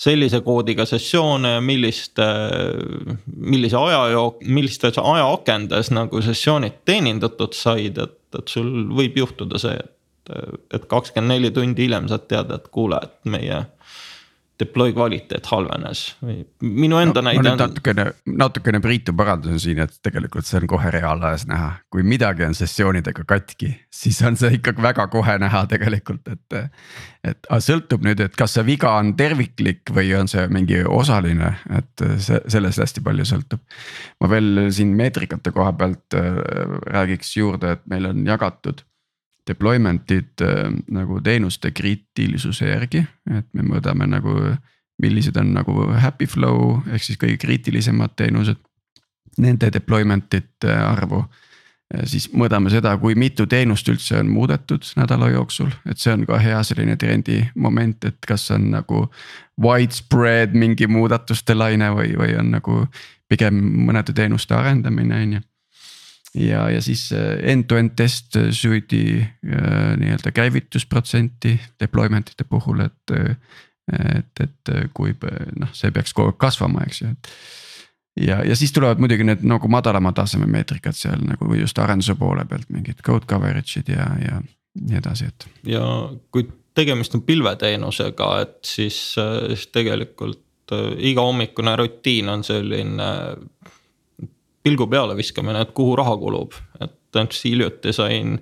[0.00, 2.26] sellise koodiga sessioone ja milliste,
[3.36, 9.76] millise aja jook-, millistes ajaakendes nagu sessioonid teenindatud said, et, et sul võib juhtuda see,
[9.76, 9.96] et
[10.74, 13.64] et kakskümmend neli tundi hiljem saad teada, et kuule, et meie
[14.60, 17.60] deploy kvaliteet halvenes või minu enda no, näide on.
[17.60, 18.06] natukene,
[18.40, 23.24] natukene Priitu parandasin siin, et tegelikult see on kohe reaalajas näha, kui midagi on sessioonidega
[23.28, 23.72] katki,
[24.02, 26.60] siis on see ikkagi väga kohe näha tegelikult, et.
[27.30, 32.04] et sõltub nüüd, et kas see viga on terviklik või on see mingi osaline, et
[32.24, 33.60] see sellest hästi palju sõltub.
[34.20, 36.40] ma veel siin meetrikate koha pealt äh,
[36.96, 38.84] räägiks juurde, et meil on jagatud
[39.48, 44.56] deployment'id äh, nagu teenuste kriitilisuse järgi, et me mõõdame nagu.
[45.00, 48.58] millised on nagu happy flow ehk siis kõige kriitilisemad teenused,
[49.40, 51.22] nende deployment ite arvu
[52.04, 56.38] siis mõõdame seda, kui mitu teenust üldse on muudetud nädala jooksul, et see on ka
[56.42, 59.06] hea selline trendi moment, et kas on nagu.
[59.60, 62.76] Widespread mingi muudatuste laine või, või on nagu
[63.28, 65.40] pigem mõnede teenuste arendamine, on ju
[66.34, 73.16] ja, ja siis äh, end-to-end test suite'i äh, nii-öelda käivitusprotsenti deployment ite puhul, et.
[73.90, 75.10] et, et kui
[75.58, 77.30] noh, see peaks kogu aeg kasvama, eks ju, et.
[78.22, 82.44] ja, ja siis tulevad muidugi need nagu madalama taseme meetrikad seal nagu just arenduse poole
[82.46, 84.38] pealt mingid code coverage'id ja, ja
[84.78, 85.48] nii edasi, et.
[85.66, 85.82] ja
[86.30, 86.46] kui
[86.78, 93.10] tegemist on pilveteenusega, et siis, siis tegelikult iga hommikune rutiin on selline
[94.62, 98.38] pilgu peale viskamine, et kuhu raha kulub, et näiteks hiljuti sain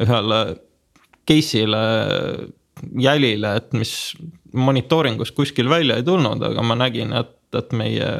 [0.00, 0.40] ühele
[1.28, 1.82] case'ile
[2.98, 3.92] jälile, et mis
[4.52, 8.12] monitooringus kuskil välja ei tulnud, aga ma nägin, et, et meie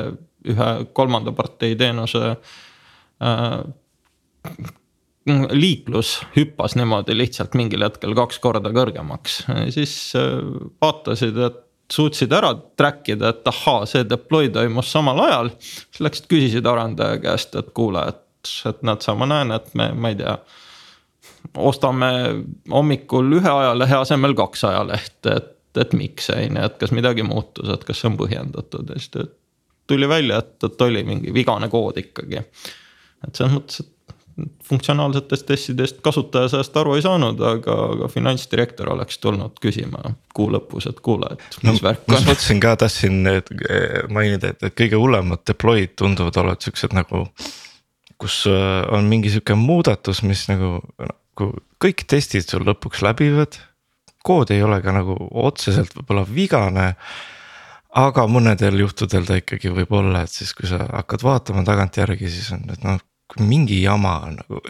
[0.48, 2.24] ühe kolmanda partei teenuse
[3.22, 3.46] äh,
[5.52, 9.42] liiklus hüppas niimoodi lihtsalt mingil hetkel kaks korda kõrgemaks,
[9.74, 10.38] siis äh,
[10.82, 15.50] vaatasid, et suutsid ära track ida, et ahaa, see deploy toimus samal ajal.
[15.60, 19.90] siis läksid küsisid arendaja käest, et kuule, et, et näed sa, ma näen, et me,
[19.94, 20.36] ma ei tea.
[21.56, 22.10] ostame
[22.70, 27.70] hommikul ühe ajalehe asemel kaks ajalehte, et, et miks on ju, et kas midagi muutus,
[27.72, 29.32] et kas see on põhjendatud ja siis
[29.88, 32.42] tuli välja, et, et oli mingi vigane kood ikkagi.
[33.24, 33.94] et selles mõttes, et
[34.68, 40.88] funktsionaalsetest testidest kasutaja sellest aru ei saanud, aga, aga finantsdirektor oleks tulnud küsima kuu lõpus,
[40.90, 42.14] et kuule, et mis no, värk on.
[42.14, 43.22] ma mõtlesin ka, tahtsin
[44.14, 47.26] mainida, et, et kõige hullemad deploy'd tunduvad olevat siuksed nagu.
[48.18, 51.50] kus äh, on mingi sihuke muudatus, mis nagu, nagu
[51.82, 53.58] kõik testid sul lõpuks läbivad.
[54.26, 55.16] kood ei ole ka nagu
[55.46, 56.92] otseselt võib-olla vigane
[57.96, 62.50] aga mõnedel juhtudel ta ikkagi võib olla, et siis, kui sa hakkad vaatama tagantjärgi, siis
[62.56, 62.98] on, et noh,
[63.40, 64.62] mingi jama on nagu.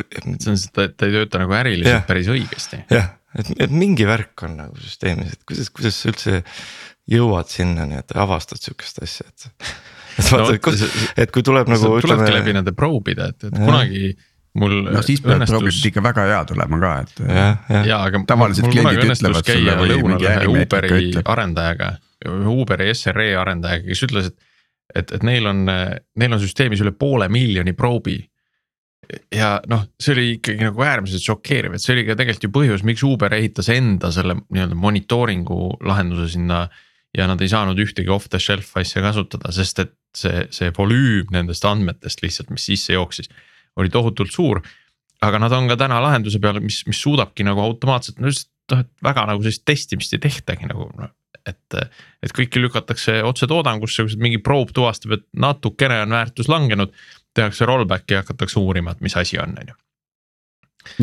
[0.43, 2.05] see on, ta, ta ei tööta nagu äriliselt ja.
[2.09, 2.81] päris õigesti.
[2.93, 6.41] jah, et, et mingi värk on nagu süsteemis, et kuidas, kuidas sa üldse
[7.09, 9.53] jõuad sinnani, et avastad sihukest asja, et.
[10.19, 11.95] et vaata no,, et, et kui tuleb nagu.
[12.05, 13.63] tulebki läbi nende probe'ide, et, et ja.
[13.63, 14.11] kunagi
[14.59, 14.77] mul.
[14.89, 15.55] no siis peavad õnnestus...
[15.55, 17.23] proobid ikka väga hea tulema ka, et.
[17.25, 17.83] ja, ja.
[17.93, 21.33] ja, aga tavaliselt kliendid ütlevad sulle või mingi ärimeetrika ütleb.
[21.37, 21.93] arendajaga,
[22.51, 24.49] Uberi SRE arendajaga, kes ütles, et.
[24.99, 28.19] et, et neil on, neil on süsteemis üle poole miljoni probe'i
[29.33, 32.85] ja noh, see oli ikkagi nagu äärmiselt šokeeriv, et see oli ka tegelikult ju põhjus,
[32.87, 36.67] miks Uber ehitas enda selle nii-öelda monitooringu lahenduse sinna.
[37.17, 41.31] ja nad ei saanud ühtegi off the shelf asja kasutada, sest et see, see volüüm
[41.33, 43.31] nendest andmetest lihtsalt, mis sisse jooksis,
[43.81, 44.61] oli tohutult suur.
[45.25, 48.85] aga nad on ka täna lahenduse peal, mis, mis suudabki nagu automaatselt, no lihtsalt noh,
[48.85, 51.15] et väga nagu sellist testimist ei tehtagi nagu noh
[51.49, 51.79] et,
[52.23, 56.93] et kõiki lükatakse otse toodangusse, kui mingi proov tuvastab, et natukene on väärtus langenud
[57.39, 59.76] tehakse rollback'i ja hakatakse uurima, et mis asi on, on ju.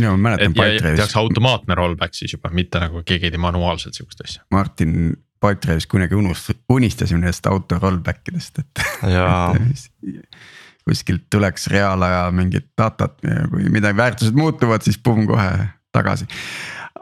[0.02, 1.02] ja ma mäletan Pipedrive'is.
[1.02, 4.44] tehakse automaatne rollback siis juba, mitte nagu keegi ei tee manuaalselt sihukest asja.
[4.52, 5.16] Martin
[5.46, 8.86] Pipedrive'is kunagi unust-, unistasime nendest auto rollback idest, et
[10.86, 15.50] kuskilt tuleks reaalaja mingit datat ja kui midagi väärtused muutuvad, siis pumm kohe
[15.96, 16.28] tagasi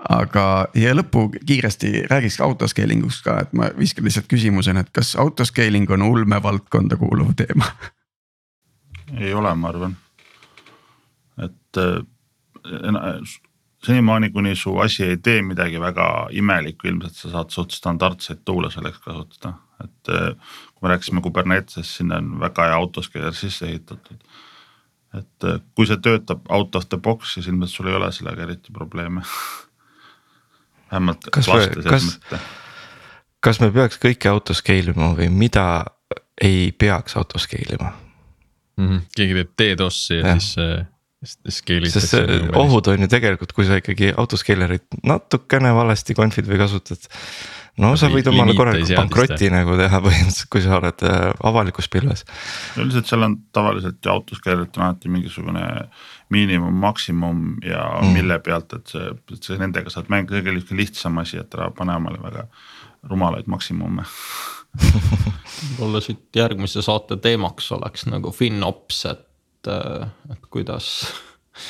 [0.09, 5.13] aga ja lõppu kiiresti räägiks autoscaling ust ka, et ma viskan lihtsalt küsimusena, et kas
[5.19, 7.69] autoscaling on ulmevaldkonda kuuluv teema
[9.19, 9.97] ei ole, ma arvan.
[11.37, 12.03] et äh,
[13.85, 18.71] senimaani, kuni su asi ei tee midagi väga imelikku, ilmselt sa saad suht standardseid tool'e
[18.71, 19.53] selleks kasutada,
[19.83, 24.23] et äh, kui me rääkisime Kubernetesest, sinna on väga hea autoscaler sisse ehitatud.
[25.13, 28.43] et äh, kui see töötab out of the box, siis ilmselt sul ei ole sellega
[28.43, 29.21] eriti probleeme
[30.91, 31.29] vähemalt.
[31.31, 32.07] kas me, kas,
[33.39, 35.67] kas me peaks kõike autoscale ima või mida
[36.41, 37.93] ei peaks autoscale ima?
[38.77, 38.87] Mm.
[38.87, 39.05] -hmm.
[39.15, 40.85] keegi teeb DDoS-i ja, ja siis äh,
[41.23, 47.07] sest see ohud on ju tegelikult, kui sa ikkagi autoscaler'it natukene valesti conf'id või kasutad.
[47.79, 52.25] no sa võid omale korralikult pankroti nagu teha põhimõtteliselt, kui sa oled äh, avalikus pilves.
[52.77, 55.67] üldiselt seal on tavaliselt ju autoscaler'it on alati mingisugune
[56.33, 58.17] miinimum, maksimum ja mm.
[58.17, 62.19] mille pealt, et see, see nendega saad mängida, tegelikult lihtsam asi, et ära pane omale
[62.23, 62.47] väga
[63.11, 64.07] rumalaid maksimume
[65.63, 70.87] võib-olla siit järgmise saate teemaks oleks nagu FinOps, et, äh, et kuidas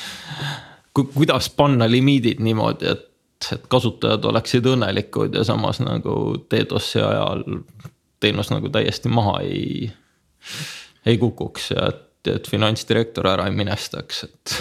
[0.94, 3.10] ku,, kuidas panna limiidid niimoodi, et,
[3.52, 6.16] et kasutajad oleksid õnnelikud ja samas nagu
[6.50, 7.44] DDoS-i ajal
[8.24, 9.90] teenus nagu täiesti maha ei,
[11.06, 14.56] ei kukuks ja et, et finantsdirektor ära ei minestaks, et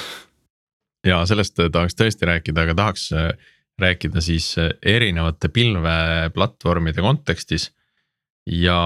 [1.11, 3.31] ja sellest tahaks tõesti rääkida, aga tahaks äh,
[3.81, 7.71] rääkida siis äh, erinevate pilveplatvormide kontekstis.
[8.49, 8.79] Ja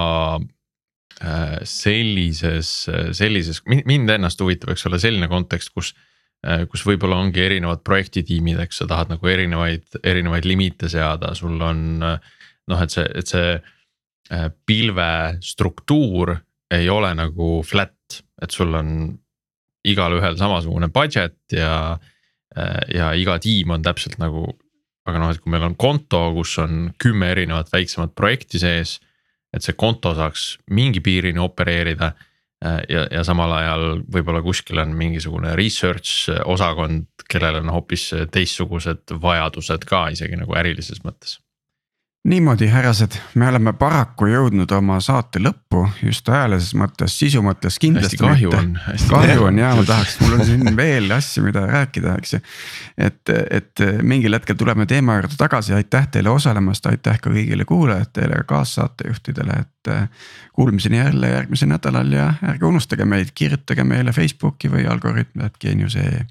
[1.21, 2.71] äh, sellises,
[3.17, 5.95] sellises, mind ennast huvitab, eks ole, selline kontekst, kus.
[6.69, 11.79] kus võib-olla ongi erinevad projektitiimid, eks sa tahad nagu erinevaid, erinevaid limiite seada, sul on
[11.97, 13.55] noh, et see, et see
[14.69, 15.07] pilve
[15.41, 16.35] struktuur
[16.77, 18.91] ei ole nagu flat, et sul on
[19.87, 21.97] igalühel samasugune budget ja.
[22.93, 24.47] ja iga tiim on täpselt nagu,
[25.07, 28.97] aga noh, et kui meil on konto, kus on kümme erinevat väiksemat projekti sees.
[29.57, 32.11] Et see konto saaks mingi piirini opereerida
[32.63, 39.85] ja, ja samal ajal võib-olla kuskil on mingisugune research osakond, kellel on hoopis teistsugused vajadused
[39.89, 41.37] ka isegi nagu ärilises mõttes
[42.27, 48.19] niimoodi, härrased, me oleme paraku jõudnud oma saate lõppu just ajalises mõttes, sisu mõttes kindlasti.
[48.19, 48.73] kahju on.
[49.09, 52.41] kahju on ja ma tahaks, mul on siin veel asju, mida rääkida, eks ju.
[53.09, 58.41] et, et mingil hetkel tuleme teema juurde tagasi, aitäh teile osalemast, aitäh ka kõigile kuulajatele
[58.41, 59.73] ja kaassaatejuhtidele, et.
[60.57, 66.25] Kuulmiseni jälle järgmisel nädalal ja ärge unustage meid, kirjutage meile Facebooki või algoritm.geenius.ee